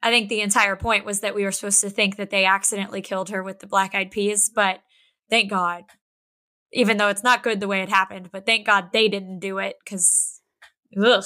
[0.03, 3.01] I think the entire point was that we were supposed to think that they accidentally
[3.01, 4.81] killed her with the black eyed peas, but
[5.29, 5.83] thank God.
[6.73, 9.59] Even though it's not good the way it happened, but thank God they didn't do
[9.59, 10.41] it because,
[11.01, 11.23] ugh.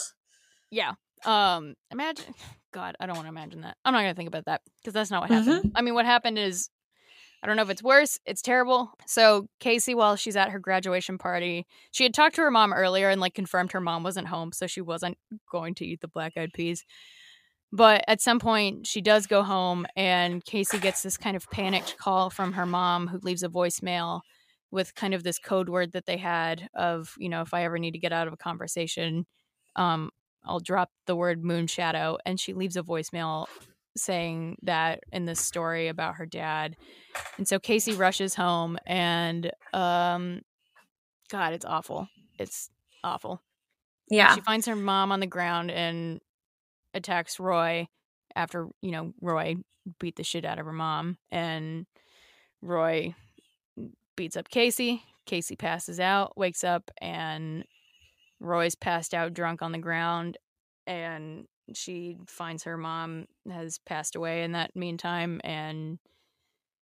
[0.69, 0.91] Yeah.
[1.25, 1.75] Um.
[1.91, 2.33] Imagine.
[2.73, 3.77] God, I don't want to imagine that.
[3.85, 5.63] I'm not gonna think about that because that's not what happened.
[5.63, 5.77] Mm-hmm.
[5.77, 6.69] I mean, what happened is,
[7.41, 8.19] I don't know if it's worse.
[8.25, 8.91] It's terrible.
[9.07, 13.09] So Casey, while she's at her graduation party, she had talked to her mom earlier
[13.09, 15.17] and like confirmed her mom wasn't home, so she wasn't
[15.49, 16.83] going to eat the black eyed peas.
[17.71, 21.97] But at some point, she does go home, and Casey gets this kind of panicked
[21.97, 24.21] call from her mom, who leaves a voicemail
[24.71, 27.77] with kind of this code word that they had of, you know, if I ever
[27.77, 29.25] need to get out of a conversation,
[29.75, 30.11] um,
[30.47, 32.17] I'll drop the word moon shadow.
[32.25, 33.47] And she leaves a voicemail
[33.97, 36.75] saying that in this story about her dad.
[37.37, 40.41] And so Casey rushes home, and um,
[41.29, 42.07] God, it's awful.
[42.39, 42.69] It's
[43.03, 43.41] awful.
[44.09, 44.35] Yeah.
[44.35, 46.21] She finds her mom on the ground and
[46.93, 47.87] attacks Roy
[48.35, 49.55] after, you know, Roy
[49.99, 51.85] beat the shit out of her mom and
[52.61, 53.15] Roy
[54.15, 55.03] beats up Casey.
[55.25, 57.65] Casey passes out, wakes up and
[58.39, 60.37] Roy's passed out drunk on the ground
[60.85, 65.99] and she finds her mom has passed away in that meantime and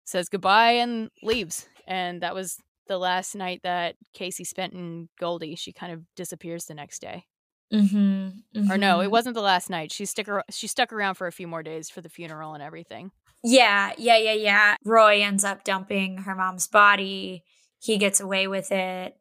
[0.04, 1.66] says goodbye and leaves.
[1.86, 5.56] And that was the last night that Casey spent in Goldie.
[5.56, 7.26] She kind of disappears the next day.
[7.72, 8.70] Mm-hmm, mm-hmm.
[8.70, 9.12] Or no, it mm-hmm.
[9.12, 9.92] wasn't the last night.
[9.92, 12.62] She stuck ar- she stuck around for a few more days for the funeral and
[12.62, 13.12] everything.
[13.42, 14.76] Yeah, yeah, yeah, yeah.
[14.84, 17.44] Roy ends up dumping her mom's body.
[17.80, 19.16] He gets away with it.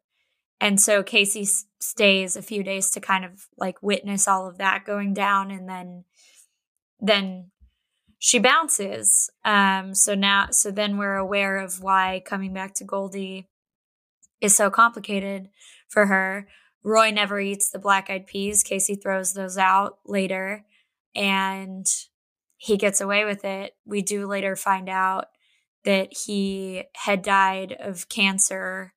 [0.62, 1.44] And so Casey
[1.80, 5.68] stays a few days to kind of like witness all of that going down and
[5.68, 6.04] then
[7.00, 7.50] then
[8.20, 9.28] she bounces.
[9.44, 13.48] Um so now so then we're aware of why coming back to Goldie
[14.40, 15.48] is so complicated
[15.88, 16.46] for her.
[16.84, 18.62] Roy never eats the black eyed peas.
[18.62, 20.64] Casey throws those out later
[21.12, 21.86] and
[22.56, 23.74] he gets away with it.
[23.84, 25.26] We do later find out
[25.84, 28.94] that he had died of cancer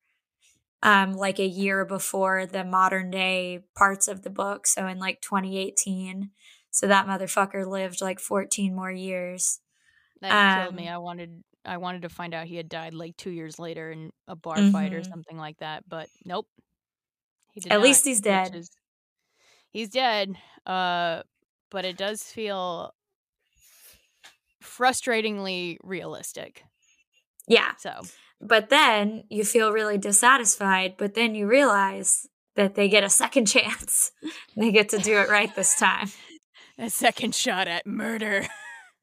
[0.86, 4.68] um, like a year before the modern day parts of the book.
[4.68, 6.30] So in like 2018.
[6.70, 9.60] So that motherfucker lived like 14 more years.
[10.22, 10.88] That um, killed me.
[10.88, 13.90] Um, I wanted I wanted to find out he had died like two years later
[13.90, 14.70] in a bar mm-hmm.
[14.70, 15.10] fight or mm-hmm.
[15.10, 16.46] something like that, but nope.
[17.58, 18.54] At not, least he's dead.
[18.54, 18.70] Is,
[19.72, 20.36] he's dead.
[20.68, 21.24] Uh,
[21.72, 22.94] but it does feel
[24.64, 26.64] frustratingly realistic.
[27.48, 27.72] Yeah.
[27.80, 28.02] So,
[28.42, 33.46] but then you feel really dissatisfied, but then you realize that they get a second
[33.46, 34.12] chance.
[34.56, 36.10] they get to do it right this time.
[36.78, 38.48] a second shot at murder.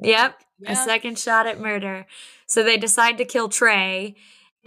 [0.05, 0.41] Yep.
[0.67, 2.07] A second shot at murder.
[2.49, 4.17] So they decide to kill Trey.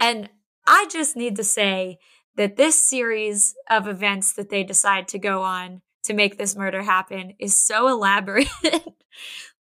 [0.00, 0.30] And
[0.66, 1.98] I just need to say
[2.36, 6.82] that this series of events that they decide to go on to make this murder
[6.82, 8.48] happen is so elaborate.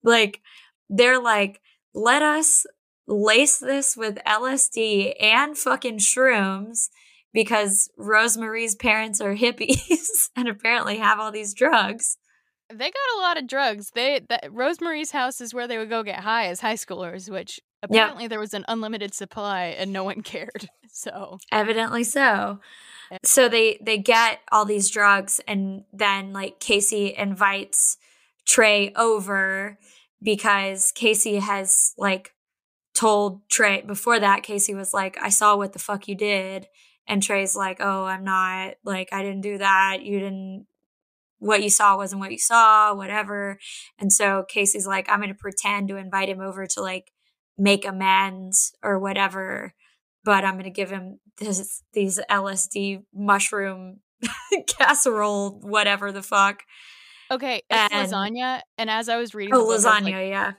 [0.03, 0.41] like,
[0.89, 1.59] they're like,
[1.95, 2.67] let us
[3.07, 6.89] lace this with LSD and fucking shrooms
[7.33, 12.17] because Rosemary's parents are hippies and apparently have all these drugs.
[12.69, 13.91] They got a lot of drugs.
[13.93, 17.59] They that Rosemary's house is where they would go get high as high schoolers, which
[17.81, 18.29] apparently yep.
[18.29, 20.69] there was an unlimited supply and no one cared.
[20.89, 22.59] So evidently so.
[23.23, 27.97] So they they get all these drugs and then like Casey invites
[28.45, 29.77] Trey over
[30.21, 32.33] because Casey has like
[32.93, 36.67] told Trey before that Casey was like I saw what the fuck you did
[37.07, 40.67] and Trey's like oh I'm not like I didn't do that you didn't
[41.39, 43.59] what you saw wasn't what you saw whatever
[43.99, 47.11] and so Casey's like I'm going to pretend to invite him over to like
[47.57, 49.73] make amends or whatever
[50.23, 53.99] but I'm going to give him this these LSD mushroom
[54.67, 56.63] casserole, whatever the fuck.
[57.31, 60.53] Okay, it's and, lasagna, and as I was reading, oh lasagna, like, yeah.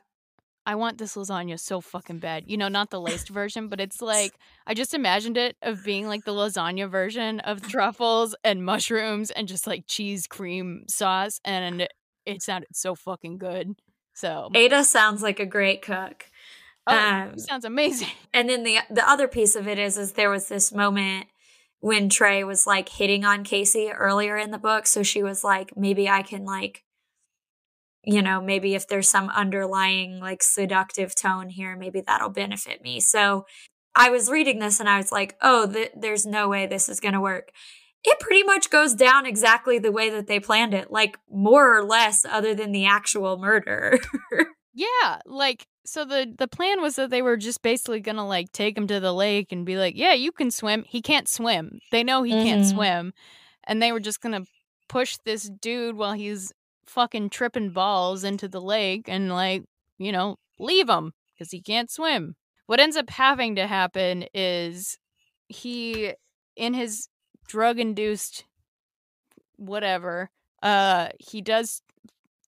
[0.67, 2.45] I want this lasagna so fucking bad.
[2.47, 4.33] You know, not the laced version, but it's like
[4.67, 9.47] I just imagined it of being like the lasagna version of truffles and mushrooms and
[9.47, 11.87] just like cheese cream sauce, and
[12.25, 13.75] it sounded so fucking good.
[14.15, 16.27] So Ada sounds like a great cook.
[16.87, 18.09] Oh, um, sounds amazing.
[18.33, 21.27] And then the the other piece of it is is there was this moment
[21.81, 25.77] when Trey was like hitting on Casey earlier in the book, so she was like,
[25.77, 26.83] maybe I can like
[28.07, 33.01] you know, maybe if there's some underlying like seductive tone here, maybe that'll benefit me.
[33.01, 33.47] So
[33.95, 37.01] I was reading this and I was like, oh, th- there's no way this is
[37.01, 37.51] going to work.
[38.03, 41.83] It pretty much goes down exactly the way that they planned it, like more or
[41.85, 43.99] less, other than the actual murder.
[44.75, 48.77] yeah, like so the the plan was that they were just basically gonna like take
[48.77, 50.85] him to the lake and be like, yeah, you can swim.
[50.87, 51.79] He can't swim.
[51.93, 52.43] They know he mm-hmm.
[52.43, 53.15] can't swim,
[53.67, 54.45] and they were just gonna
[54.89, 56.53] push this dude while he's
[56.87, 59.65] fucking tripping balls into the lake and like,
[59.99, 62.37] you know, leave him because he can't swim.
[62.67, 64.99] What ends up having to happen is
[65.49, 66.15] he
[66.57, 67.09] in his
[67.49, 68.45] drug induced
[69.57, 70.31] whatever,
[70.63, 71.83] uh he does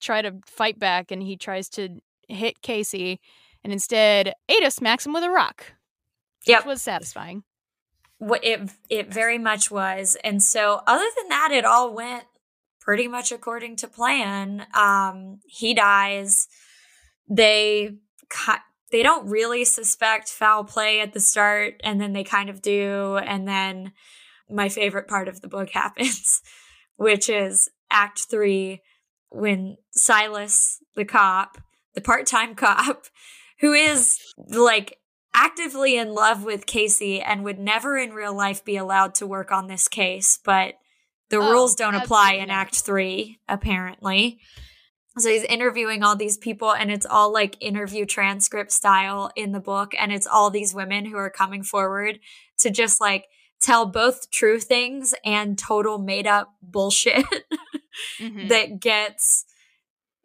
[0.01, 3.21] try to fight back and he tries to hit Casey
[3.63, 5.75] and instead Ada smacks him with a rock.
[6.47, 6.61] Yep.
[6.61, 7.43] Which was satisfying.
[8.19, 10.17] What it it very much was.
[10.25, 12.25] And so other than that it all went
[12.87, 14.65] pretty much according to plan.
[14.73, 16.47] Um, he dies.
[17.29, 17.91] They
[18.93, 23.17] they don't really suspect foul play at the start, and then they kind of do.
[23.17, 23.93] And then
[24.49, 26.41] my favorite part of the book happens,
[26.95, 28.83] which is Act Three,
[29.31, 31.59] when Silas, the cop,
[31.95, 33.07] the part time cop,
[33.61, 34.99] who is like
[35.35, 39.51] actively in love with Casey and would never in real life be allowed to work
[39.51, 40.77] on this case, but
[41.31, 44.41] the oh, rules don't apply in Act Three, apparently.
[45.19, 49.61] So he's interviewing all these people, and it's all like interview transcript style in the
[49.61, 49.93] book.
[49.99, 52.19] And it's all these women who are coming forward
[52.59, 53.25] to just like
[53.61, 57.25] tell both true things and total made up bullshit
[58.21, 58.49] mm-hmm.
[58.49, 59.47] that gets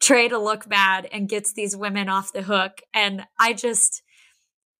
[0.02, 2.82] Trey to look bad and gets these women off the hook.
[2.94, 4.02] And I just,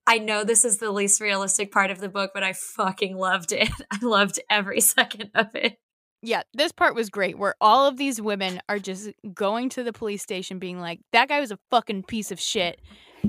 [0.08, 3.52] I know this is the least realistic part of the book, but I fucking loved
[3.52, 3.70] it.
[3.92, 5.78] I loved every second of it.
[6.22, 9.94] Yeah, this part was great where all of these women are just going to the
[9.94, 12.80] police station being like, that guy was a fucking piece of shit.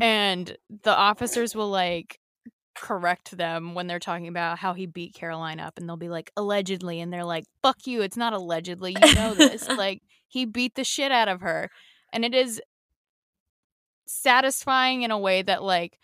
[0.00, 2.18] And the officers will like
[2.74, 6.30] correct them when they're talking about how he beat Caroline up and they'll be like,
[6.36, 7.00] allegedly.
[7.00, 8.02] And they're like, fuck you.
[8.02, 8.96] It's not allegedly.
[9.00, 9.68] You know this.
[9.76, 11.70] like, he beat the shit out of her.
[12.12, 12.60] And it is
[14.06, 15.98] satisfying in a way that, like,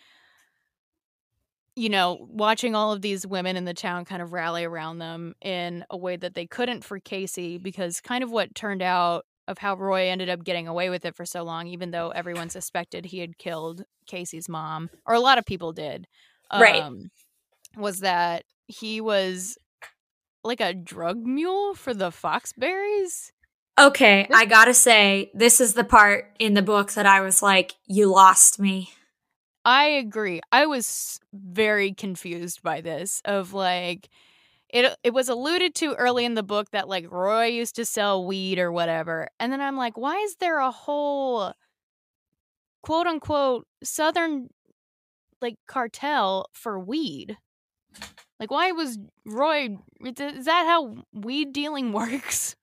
[1.79, 5.35] you know, watching all of these women in the town kind of rally around them
[5.41, 9.59] in a way that they couldn't for Casey, because kind of what turned out of
[9.59, 13.07] how Roy ended up getting away with it for so long, even though everyone suspected
[13.07, 16.07] he had killed Casey's mom, or a lot of people did,
[16.51, 16.93] um, right?
[17.76, 19.57] Was that he was
[20.43, 23.31] like a drug mule for the Foxberries?
[23.79, 27.76] Okay, I gotta say, this is the part in the book that I was like,
[27.87, 28.91] you lost me.
[29.69, 30.41] I agree.
[30.51, 34.09] I was very confused by this of like
[34.71, 38.25] it it was alluded to early in the book that like Roy used to sell
[38.25, 39.29] weed or whatever.
[39.39, 41.53] And then I'm like, why is there a whole
[42.83, 44.49] quote unquote southern
[45.43, 47.37] like cartel for weed?
[48.41, 52.57] Like why was Roy is that how weed dealing works?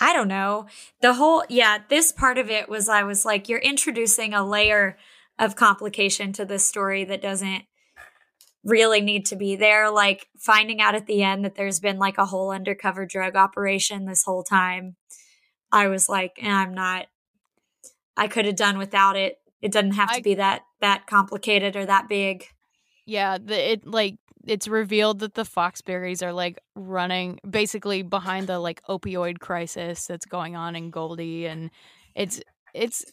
[0.00, 0.64] I don't know.
[1.02, 4.96] The whole yeah, this part of it was I was like you're introducing a layer
[5.38, 7.64] of complication to this story that doesn't
[8.64, 9.90] really need to be there.
[9.90, 14.04] Like finding out at the end that there's been like a whole undercover drug operation
[14.04, 14.96] this whole time.
[15.70, 17.06] I was like, eh, I'm not,
[18.16, 19.36] I could have done without it.
[19.60, 22.46] It doesn't have to I, be that, that complicated or that big.
[23.06, 23.38] Yeah.
[23.38, 24.16] The, it like,
[24.46, 30.24] it's revealed that the Foxberries are like running basically behind the like opioid crisis that's
[30.24, 31.46] going on in Goldie.
[31.46, 31.70] And
[32.14, 32.40] it's,
[32.72, 33.04] it's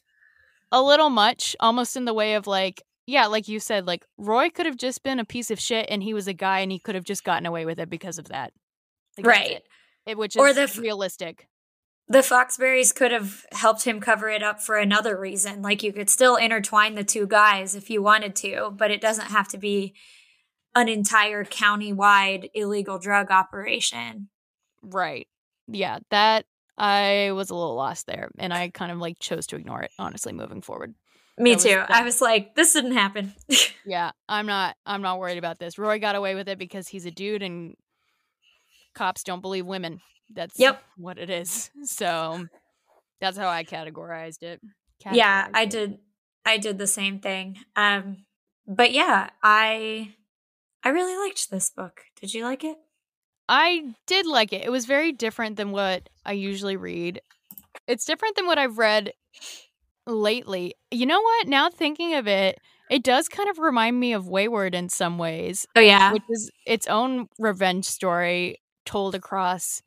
[0.71, 4.49] a little much, almost in the way of like, yeah, like you said, like Roy
[4.49, 6.79] could have just been a piece of shit and he was a guy and he
[6.79, 8.51] could have just gotten away with it because of that.
[9.17, 9.51] Like, right.
[9.51, 9.67] It.
[10.05, 11.47] It, which is or the, f- realistic.
[12.07, 15.61] The Foxberries could have helped him cover it up for another reason.
[15.61, 19.27] Like you could still intertwine the two guys if you wanted to, but it doesn't
[19.27, 19.95] have to be
[20.75, 24.29] an entire county wide illegal drug operation.
[24.83, 25.27] Right.
[25.67, 26.45] Yeah, that
[26.77, 29.91] I was a little lost there and I kind of like chose to ignore it,
[29.97, 30.93] honestly, moving forward.
[31.37, 31.77] Me that too.
[31.77, 33.33] Was, I was like, this didn't happen.
[33.85, 35.77] yeah, I'm not I'm not worried about this.
[35.77, 37.75] Roy got away with it because he's a dude and
[38.93, 40.01] cops don't believe women.
[40.33, 40.81] That's yep.
[40.97, 41.69] what it is.
[41.85, 42.45] So
[43.21, 44.61] that's how I categorized it.
[45.03, 45.99] Categorized yeah, I did
[46.45, 47.57] I did the same thing.
[47.75, 48.25] Um
[48.67, 50.13] but yeah, I
[50.83, 52.01] I really liked this book.
[52.19, 52.77] Did you like it?
[53.47, 54.65] I did like it.
[54.65, 57.21] It was very different than what I usually read.
[57.87, 59.13] It's different than what I've read
[60.07, 60.75] lately.
[60.91, 61.47] You know what?
[61.47, 62.57] Now thinking of it,
[62.89, 65.65] it does kind of remind me of Wayward in some ways.
[65.75, 66.13] Oh yeah.
[66.13, 69.81] Which is its own revenge story told across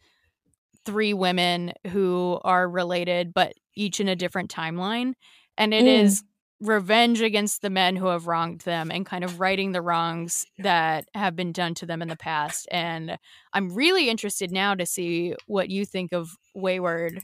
[0.85, 5.13] three women who are related but each in a different timeline.
[5.57, 6.03] And it mm.
[6.05, 6.23] is
[6.61, 11.09] revenge against the men who have wronged them and kind of righting the wrongs that
[11.15, 12.67] have been done to them in the past.
[12.71, 13.19] And
[13.53, 17.23] I'm really interested now to see what you think of Wayward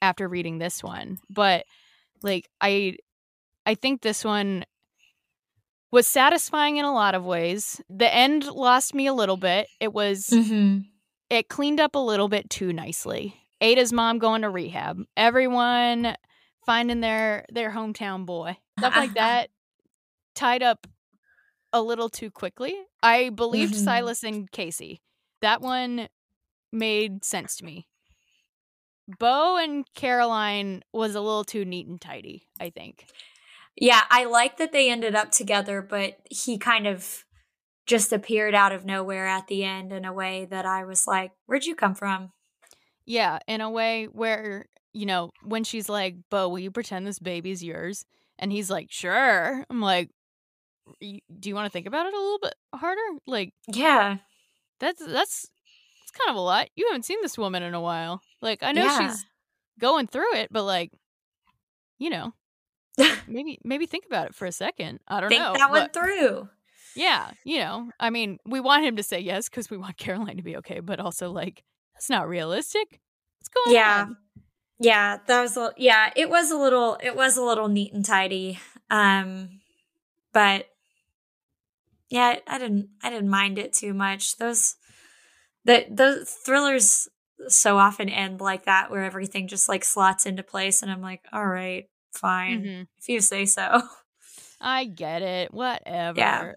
[0.00, 1.18] after reading this one.
[1.30, 1.64] But
[2.22, 2.96] like I
[3.64, 4.64] I think this one
[5.92, 7.80] was satisfying in a lot of ways.
[7.88, 9.68] The end lost me a little bit.
[9.78, 10.80] It was mm-hmm.
[11.30, 13.36] it cleaned up a little bit too nicely.
[13.60, 14.98] Ada's mom going to rehab.
[15.16, 16.16] Everyone
[16.64, 18.56] finding their their hometown boy.
[18.78, 19.50] Stuff like that
[20.34, 20.86] tied up
[21.72, 22.74] a little too quickly.
[23.02, 23.84] I believed mm-hmm.
[23.84, 25.00] Silas and Casey.
[25.40, 26.08] That one
[26.72, 27.88] made sense to me.
[29.18, 33.06] Bo and Caroline was a little too neat and tidy, I think.
[33.76, 37.24] Yeah, I like that they ended up together, but he kind of
[37.86, 41.32] just appeared out of nowhere at the end in a way that I was like,
[41.46, 42.32] Where'd you come from?
[43.04, 47.18] Yeah, in a way where, you know, when she's like, Bo, will you pretend this
[47.18, 48.04] baby's yours?
[48.38, 49.64] And he's like, Sure.
[49.70, 50.10] I'm like,
[51.00, 53.00] Do you want to think about it a little bit harder?
[53.26, 54.18] Like, yeah.
[54.80, 55.50] That's that's
[56.02, 56.68] it's kind of a lot.
[56.74, 58.20] You haven't seen this woman in a while.
[58.40, 59.10] Like, I know yeah.
[59.10, 59.24] she's
[59.78, 60.90] going through it, but like,
[61.98, 62.32] you know,
[63.28, 65.00] maybe maybe think about it for a second.
[65.08, 65.54] I don't think know.
[65.54, 66.48] that one through.
[66.94, 70.36] Yeah, you know, I mean, we want him to say yes because we want Caroline
[70.36, 71.62] to be okay, but also like
[71.94, 73.00] that's not realistic.
[73.38, 74.06] What's going yeah.
[74.08, 74.16] on?
[74.82, 78.04] Yeah, that was a, yeah, it was a little it was a little neat and
[78.04, 78.58] tidy.
[78.90, 79.60] Um
[80.32, 80.66] but
[82.08, 84.36] yeah, I didn't I didn't mind it too much.
[84.38, 84.74] Those
[85.64, 87.08] the those thrillers
[87.46, 91.24] so often end like that where everything just like slots into place and I'm like,
[91.32, 92.62] all right, fine.
[92.62, 92.82] Mm-hmm.
[92.98, 93.82] If you say so.
[94.60, 95.54] I get it.
[95.54, 96.18] Whatever.
[96.18, 96.52] Yeah.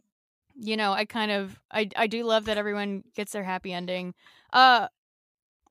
[0.55, 4.15] You know, I kind of I I do love that everyone gets their happy ending.
[4.51, 4.87] Uh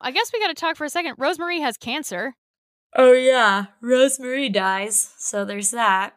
[0.01, 1.15] I guess we got to talk for a second.
[1.19, 2.35] Rosemary has cancer.
[2.97, 5.12] Oh yeah, Rosemary dies.
[5.18, 6.14] So there's that.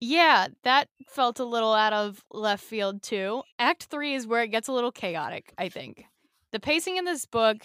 [0.00, 3.42] Yeah, that felt a little out of left field too.
[3.58, 6.04] Act 3 is where it gets a little chaotic, I think.
[6.50, 7.58] The pacing in this book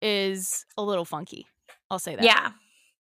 [0.00, 1.46] is a little funky.
[1.90, 2.24] I'll say that.
[2.24, 2.52] Yeah.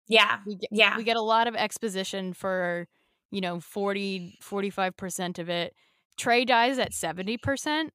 [0.08, 0.40] Yeah.
[0.44, 0.96] We get, yeah.
[0.96, 2.88] We get a lot of exposition for,
[3.30, 5.72] you know, 40, 45% of it.
[6.18, 7.90] Trey dies at 70%,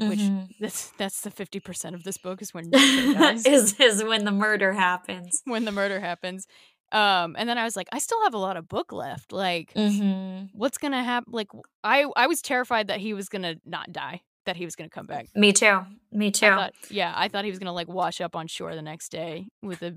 [0.00, 0.10] mm-hmm.
[0.10, 4.72] which that's that's the 50% of this book is when is is when the murder
[4.72, 5.42] happens.
[5.44, 6.46] When the murder happens.
[6.92, 9.32] Um, and then I was like, I still have a lot of book left.
[9.32, 10.46] Like, mm-hmm.
[10.52, 11.32] what's gonna happen?
[11.32, 11.48] Like,
[11.82, 15.06] I I was terrified that he was gonna not die, that he was gonna come
[15.06, 15.26] back.
[15.34, 15.80] Me too.
[16.12, 16.46] Me too.
[16.46, 19.10] I thought, yeah, I thought he was gonna like wash up on shore the next
[19.10, 19.94] day with a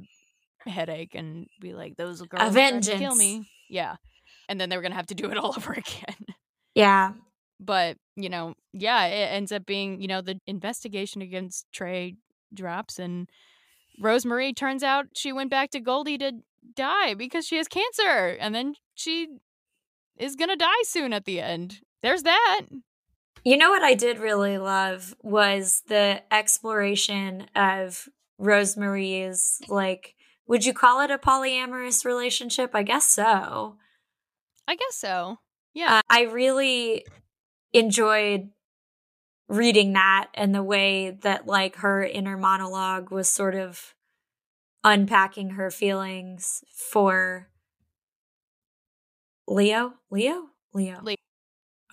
[0.66, 3.98] headache and be like, "Those girls to kill me." Yeah,
[4.50, 6.26] and then they were gonna have to do it all over again.
[6.74, 7.14] Yeah,
[7.60, 12.16] but you know, yeah, it ends up being you know the investigation against Trey
[12.54, 13.30] drops and
[14.02, 16.34] Rosemarie turns out she went back to Goldie to
[16.76, 19.28] die because she has cancer, and then she
[20.18, 21.82] is gonna die soon at the end.
[22.02, 22.62] There's that.
[23.44, 30.16] You know what I did really love was the exploration of Rosemarie's like
[30.48, 32.72] would you call it a polyamorous relationship?
[32.74, 33.76] I guess so.
[34.68, 35.40] I guess so.
[35.74, 35.98] Yeah.
[35.98, 37.06] Uh, I really
[37.74, 38.50] enjoyed
[39.48, 43.96] reading that and the way that like her inner monologue was sort of
[44.84, 47.50] unpacking her feelings for
[49.48, 49.94] Leo.
[50.12, 50.48] Leo?
[50.74, 51.00] Leo.
[51.02, 51.16] Leo.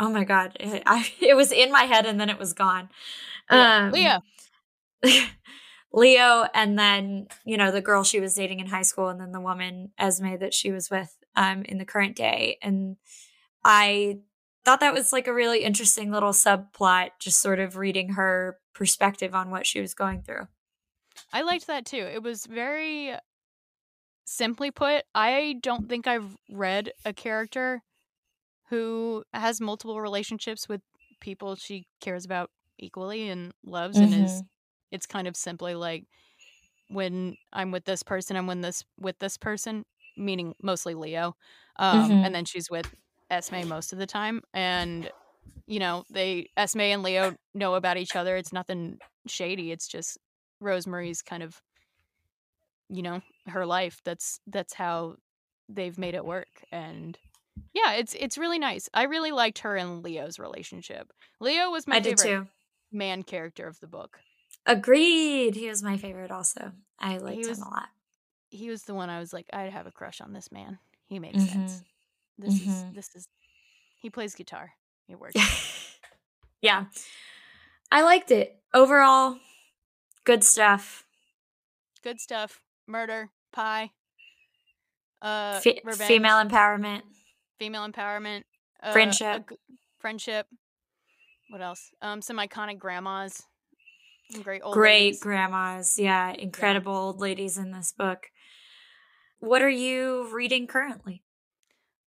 [0.01, 0.57] Oh my god.
[0.59, 2.89] It, I, it was in my head and then it was gone.
[3.49, 4.20] Um, Leo.
[5.93, 9.31] Leo and then, you know, the girl she was dating in high school and then
[9.31, 12.59] the woman Esme that she was with um in the current day.
[12.62, 12.97] And
[13.64, 14.18] I
[14.64, 19.34] thought that was like a really interesting little subplot, just sort of reading her perspective
[19.34, 20.48] on what she was going through.
[21.32, 21.98] I liked that too.
[22.12, 23.14] It was very
[24.24, 25.04] simply put.
[25.14, 27.82] I don't think I've read a character
[28.70, 30.80] who has multiple relationships with
[31.20, 34.12] people she cares about equally and loves mm-hmm.
[34.12, 34.46] and is mm-hmm
[34.94, 36.04] it's kind of simply like
[36.88, 39.84] when I'm with this person, I'm with this with this person,
[40.16, 41.34] meaning mostly Leo,
[41.76, 42.24] um, mm-hmm.
[42.24, 42.94] and then she's with
[43.31, 45.11] Esme most of the time, and
[45.66, 48.37] you know they Esme and Leo know about each other.
[48.37, 49.72] It's nothing shady.
[49.72, 50.18] It's just
[50.61, 51.61] Rosemary's kind of
[52.89, 54.01] you know her life.
[54.05, 55.16] That's that's how
[55.68, 57.18] they've made it work, and
[57.72, 58.89] yeah, it's it's really nice.
[58.93, 61.12] I really liked her and Leo's relationship.
[61.41, 62.49] Leo was my I favorite
[62.93, 64.18] man character of the book.
[64.66, 65.57] Agreed.
[65.57, 66.72] He was my favorite also.
[66.99, 67.89] I liked was, him a lot.
[68.51, 70.79] He was the one I was like, I'd have a crush on this man.
[71.07, 71.66] He makes mm-hmm.
[71.66, 71.83] sense.
[72.39, 72.70] This mm-hmm.
[72.70, 73.28] is this is
[74.01, 74.72] he plays guitar.
[75.09, 75.35] It works.
[76.62, 76.87] yeah.
[77.91, 78.57] I liked it.
[78.72, 79.39] Overall,
[80.24, 81.05] good stuff.
[82.03, 82.61] Good stuff.
[82.87, 83.91] Murder, pie.
[85.22, 87.03] Uh, Fe- revenge, female empowerment.
[87.59, 88.43] female empowerment,
[88.82, 89.49] uh, Friendship.
[89.49, 89.57] g-
[89.99, 90.47] friendship.
[91.49, 91.91] What else?
[92.03, 93.43] Um, some iconic grandmas,
[94.32, 95.20] some great old Great ladies.
[95.20, 95.99] grandmas.
[95.99, 98.30] Yeah, incredible old ladies in this book.
[99.39, 101.24] What are you reading currently?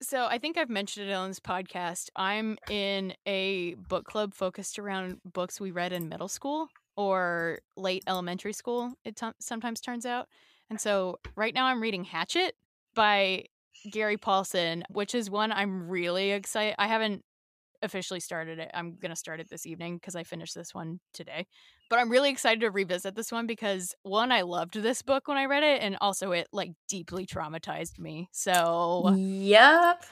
[0.03, 2.11] So I think I've mentioned it on this podcast.
[2.16, 8.05] I'm in a book club focused around books we read in middle school or late
[8.07, 8.92] elementary school.
[9.05, 10.28] It t- sometimes turns out,
[10.68, 12.55] and so right now I'm reading Hatchet
[12.94, 13.47] by
[13.90, 16.74] Gary Paulsen, which is one I'm really excited.
[16.78, 17.24] I haven't
[17.87, 18.70] officially started it.
[18.74, 21.47] I'm gonna start it this evening because I finished this one today.
[21.89, 25.39] But I'm really excited to revisit this one because one, I loved this book when
[25.39, 28.28] I read it, and also it like deeply traumatized me.
[28.32, 30.05] So Yep.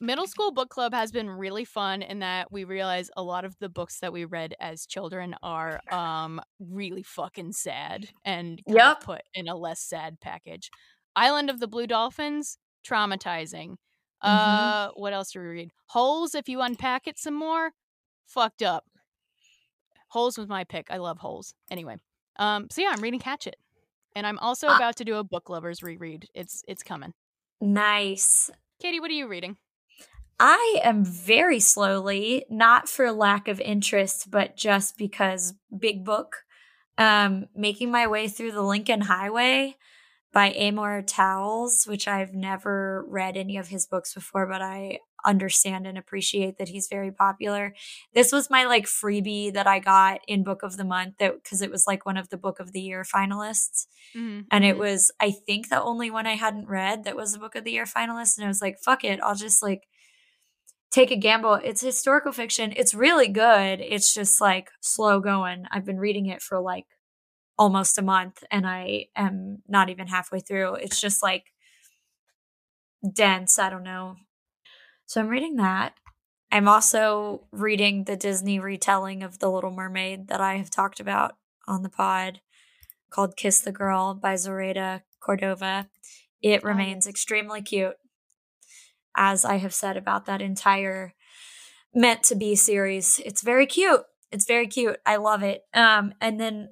[0.00, 3.56] middle school book club has been really fun in that we realize a lot of
[3.58, 8.98] the books that we read as children are um really fucking sad and Yep.
[9.00, 10.70] put in a less sad package.
[11.16, 13.76] Island of the Blue Dolphins, traumatizing.
[14.22, 15.70] Uh what else do we read?
[15.86, 17.72] Holes if you unpack it some more,
[18.26, 18.84] fucked up.
[20.08, 20.86] Holes was my pick.
[20.90, 21.54] I love Holes.
[21.70, 21.96] Anyway.
[22.36, 23.56] Um so yeah, I'm reading Hatchet,
[24.14, 24.76] And I'm also Ah.
[24.76, 26.28] about to do a book lovers reread.
[26.34, 27.14] It's it's coming.
[27.60, 28.50] Nice.
[28.82, 29.56] Katey, what are you reading?
[30.40, 36.38] I am very slowly, not for lack of interest, but just because big book,
[36.98, 39.76] um, making my way through the Lincoln Highway
[40.32, 45.86] by Amor Towles, which I've never read any of his books before, but I understand
[45.86, 47.74] and appreciate that he's very popular.
[48.14, 51.62] This was my like freebie that I got in Book of the Month that because
[51.62, 53.86] it was like one of the Book of the Year finalists.
[54.16, 54.80] Mhm, and it mhm.
[54.80, 57.72] was i think the only one i hadn't read that was a book of the
[57.72, 59.82] year finalist and i was like fuck it i'll just like
[60.90, 61.54] take a gamble.
[61.54, 62.72] It's historical fiction.
[62.76, 63.80] It's really good.
[63.80, 65.64] It's just like slow going.
[65.70, 66.86] I've been reading it for like
[67.58, 71.52] almost a month and i am not even halfway through it's just like
[73.14, 74.16] dense i don't know
[75.06, 75.94] so i'm reading that
[76.50, 81.36] i'm also reading the disney retelling of the little mermaid that i have talked about
[81.68, 82.40] on the pod
[83.12, 85.88] called Kiss the Girl by Zoraida Cordova.
[86.40, 87.96] It remains extremely cute,
[89.16, 91.14] as I have said about that entire
[91.94, 93.20] meant to be series.
[93.24, 94.02] It's very cute.
[94.32, 94.96] It's very cute.
[95.06, 95.62] I love it.
[95.74, 96.70] Um, and then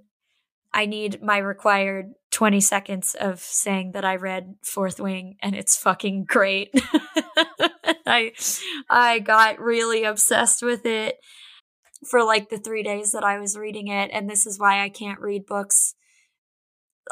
[0.72, 5.76] I need my required 20 seconds of saying that I read Fourth Wing and it's
[5.76, 6.70] fucking great.
[8.06, 8.32] I
[8.88, 11.16] I got really obsessed with it
[12.08, 14.88] for like the 3 days that I was reading it and this is why I
[14.88, 15.94] can't read books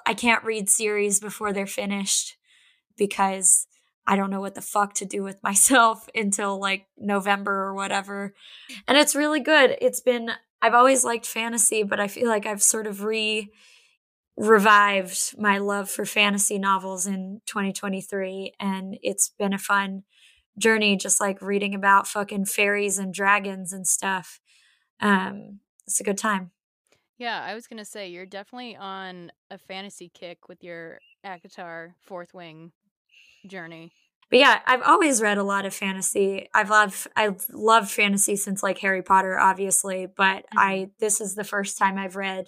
[0.07, 2.37] I can't read series before they're finished
[2.97, 3.68] because
[4.09, 8.35] I don't know what the fuck to do with myself until like November or whatever.
[8.89, 9.77] And it's really good.
[9.81, 10.31] It's been
[10.61, 13.53] I've always liked fantasy, but I feel like I've sort of re
[14.37, 20.05] revived my love for fantasy novels in 2023 and it's been a fun
[20.57, 24.41] journey just like reading about fucking fairies and dragons and stuff.
[25.01, 26.53] Um it's a good time.
[27.19, 32.33] Yeah, I was gonna say you're definitely on a fantasy kick with your ACOTAR Fourth
[32.33, 32.71] Wing
[33.49, 33.93] journey.
[34.31, 36.49] But yeah, I've always read a lot of fantasy.
[36.55, 40.59] I've loved I've loved fantasy since like Harry Potter, obviously, but mm-hmm.
[40.59, 42.47] I this is the first time I've read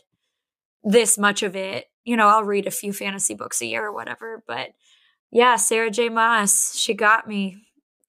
[0.85, 1.87] this much of it.
[2.05, 4.71] You know, I'll read a few fantasy books a year or whatever, but
[5.31, 6.09] yeah, Sarah J.
[6.09, 7.57] Maas, she got me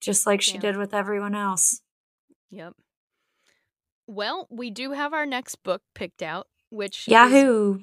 [0.00, 0.60] just like she Yeah.
[0.60, 1.80] did with everyone else.
[2.50, 2.74] Yep.
[4.06, 7.80] Well, we do have our next book picked out, which Yahoo!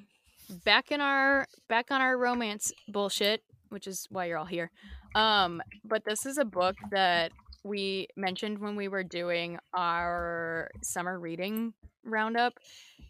[0.65, 4.69] back in our back on our romance bullshit, which is why you're all here.
[5.15, 7.31] Um, but this is a book that
[7.63, 12.53] we mentioned when we were doing our summer reading roundup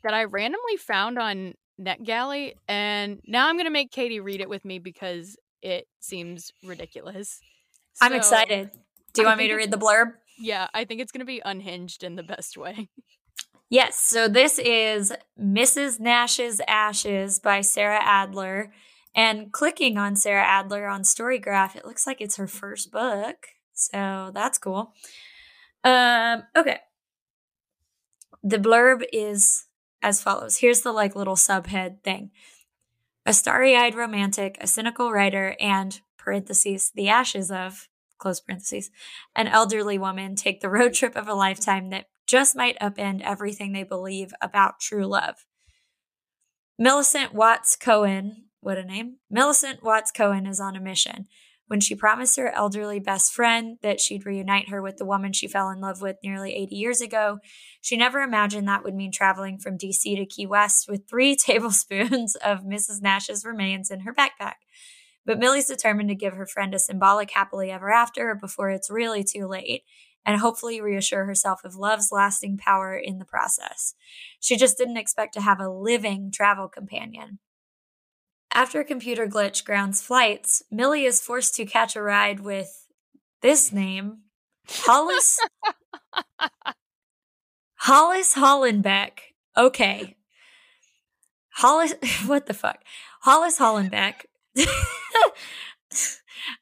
[0.04, 4.66] that I randomly found on NetGalley, and now I'm gonna make Katey read it with
[4.66, 7.39] me because it seems ridiculous.
[8.02, 8.72] I'm excited.
[9.14, 10.14] Do you I want me to read the blurb?
[10.38, 12.89] Yeah, I think it's gonna be unhinged in the best way.
[13.72, 16.00] Yes, so this is Mrs.
[16.00, 18.72] Nash's Ashes by Sarah Adler.
[19.16, 23.47] And clicking on Sarah Adler on Storygraph, it looks like it's her first book.
[23.74, 24.93] So that's cool.
[25.84, 26.80] Um, okay.
[28.43, 29.66] The blurb is
[30.01, 30.57] as follows.
[30.57, 32.32] Here's the like little subhead thing.
[33.26, 38.91] A starry-eyed romantic, a cynical writer, and parentheses, the ashes of close parentheses,
[39.36, 43.72] an elderly woman take the road trip of a lifetime that just might upend everything
[43.72, 45.45] they believe about true love.
[46.78, 49.18] Millicent Watts Cohen, what a name.
[49.30, 51.28] Millicent Watts Cohen is on a mission.
[51.68, 55.47] When she promised her elderly best friend that she'd reunite her with the woman she
[55.47, 57.38] fell in love with nearly 80 years ago,
[57.80, 62.36] she never imagined that would mean traveling from DC to Key West with three tablespoons
[62.38, 63.03] of Mrs.
[63.03, 64.55] Nash's remains in her backpack.
[65.28, 69.24] But Millie's determined to give her friend a symbolic happily ever after before it's really
[69.24, 69.84] too late,
[70.26, 73.93] and hopefully reassure herself of love's lasting power in the process.
[74.39, 77.38] She just didn't expect to have a living travel companion.
[78.54, 82.88] After a computer glitch grounds flights, Millie is forced to catch a ride with
[83.41, 84.24] this name,
[84.68, 85.39] Hollis.
[87.76, 89.12] Hollis Hollenbeck.
[89.56, 90.16] Okay.
[91.56, 91.93] Hollis,
[92.26, 92.84] what the fuck?
[93.22, 94.26] Hollis Hollenbeck.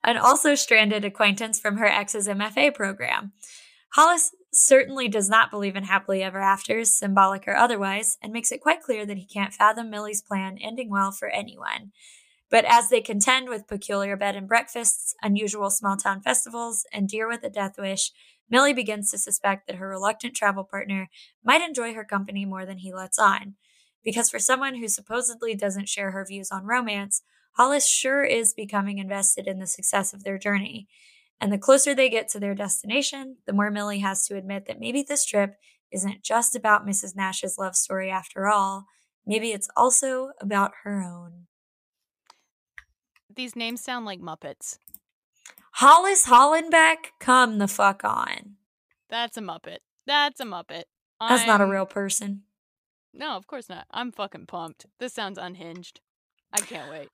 [0.03, 3.31] an also stranded acquaintance from her ex's MFA program.
[3.93, 8.61] Hollis certainly does not believe in happily ever afters, symbolic or otherwise, and makes it
[8.61, 11.91] quite clear that he can't fathom Millie's plan ending well for anyone.
[12.49, 17.27] But as they contend with peculiar bed and breakfasts, unusual small town festivals, and deer
[17.27, 18.11] with a death wish,
[18.49, 21.09] Millie begins to suspect that her reluctant travel partner
[21.43, 23.55] might enjoy her company more than he lets on.
[24.03, 27.21] Because for someone who supposedly doesn't share her views on romance,
[27.57, 30.87] Hollis sure is becoming invested in the success of their journey.
[31.39, 34.79] And the closer they get to their destination, the more Millie has to admit that
[34.79, 35.55] maybe this trip
[35.91, 37.15] isn't just about Mrs.
[37.15, 38.85] Nash's love story after all.
[39.25, 41.47] Maybe it's also about her own.
[43.33, 44.79] These names sound like Muppets.
[45.73, 48.55] Hollis Hollenbeck, come the fuck on.
[49.09, 49.77] That's a Muppet.
[50.07, 50.83] That's a Muppet.
[51.19, 51.47] That's I'm...
[51.47, 52.43] not a real person.
[53.13, 53.85] No, of course not.
[53.91, 54.85] I'm fucking pumped.
[54.99, 56.01] This sounds unhinged.
[56.51, 57.09] I can't wait.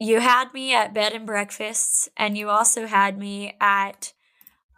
[0.00, 4.14] You had me at bed and breakfasts, and you also had me at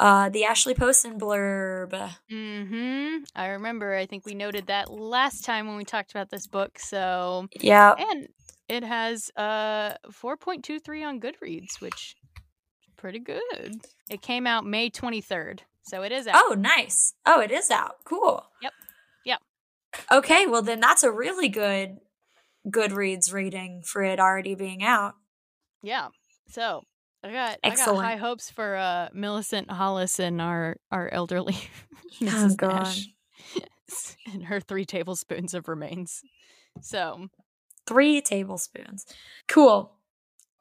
[0.01, 1.93] uh, the Ashley Poston blurb.
[2.29, 3.19] Mm-hmm.
[3.37, 3.95] I remember.
[3.95, 6.77] I think we noted that last time when we talked about this book.
[6.81, 8.27] So yeah, and
[8.69, 12.17] it has uh 4.23 on Goodreads, which
[12.83, 13.77] is pretty good.
[14.11, 15.61] It came out May 23rd.
[15.85, 16.35] So it is out.
[16.37, 17.15] Oh, nice.
[17.25, 17.97] Oh, it is out.
[18.05, 18.45] Cool.
[18.61, 18.73] Yep.
[19.25, 19.41] Yep.
[20.11, 21.99] Okay, well then that's a really good
[22.69, 25.15] Goodreads rating for it already being out.
[25.83, 26.09] Yeah.
[26.49, 26.83] So
[27.25, 27.99] I got Excellent.
[27.99, 31.57] I got high hopes for uh Millicent Hollis and our our elderly
[32.21, 32.57] Mrs.
[32.63, 33.09] Oh, Nash
[34.33, 36.23] and her three tablespoons of remains.
[36.81, 37.29] So
[37.87, 39.07] three tablespoons.
[39.49, 39.93] Cool.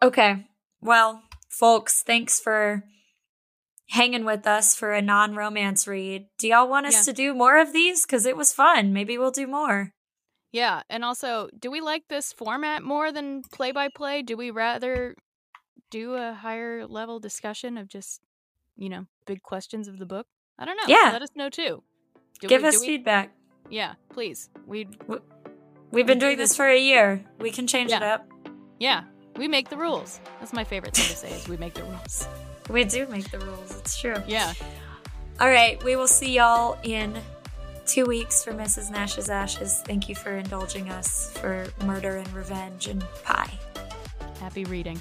[0.01, 0.47] Okay.
[0.81, 2.83] Well, folks, thanks for
[3.89, 6.27] hanging with us for a non romance read.
[6.37, 7.13] Do y'all want us yeah.
[7.13, 8.05] to do more of these?
[8.05, 8.93] Because it was fun.
[8.93, 9.93] Maybe we'll do more.
[10.51, 10.81] Yeah.
[10.89, 14.21] And also, do we like this format more than play by play?
[14.21, 15.15] Do we rather
[15.89, 18.21] do a higher level discussion of just,
[18.75, 20.27] you know, big questions of the book?
[20.59, 20.83] I don't know.
[20.87, 21.11] Yeah.
[21.11, 21.83] Let us know too.
[22.39, 22.87] Do Give we, us we...
[22.87, 23.31] feedback.
[23.69, 24.49] Yeah, please.
[24.67, 24.87] We
[25.91, 27.23] We've been doing this for a year.
[27.39, 27.97] We can change yeah.
[27.97, 28.27] it up.
[28.79, 29.03] Yeah.
[29.37, 30.19] We make the rules.
[30.39, 32.27] That's my favorite thing to say is we make the rules.
[32.69, 33.77] We do make the rules.
[33.79, 34.15] It's true.
[34.27, 34.53] Yeah.
[35.39, 35.81] All right.
[35.83, 37.17] We will see y'all in
[37.91, 38.89] two weeks for Mrs.
[38.89, 39.81] Nash's Ashes.
[39.83, 43.51] Thank you for indulging us for murder and revenge and pie.
[44.39, 44.97] Happy reading.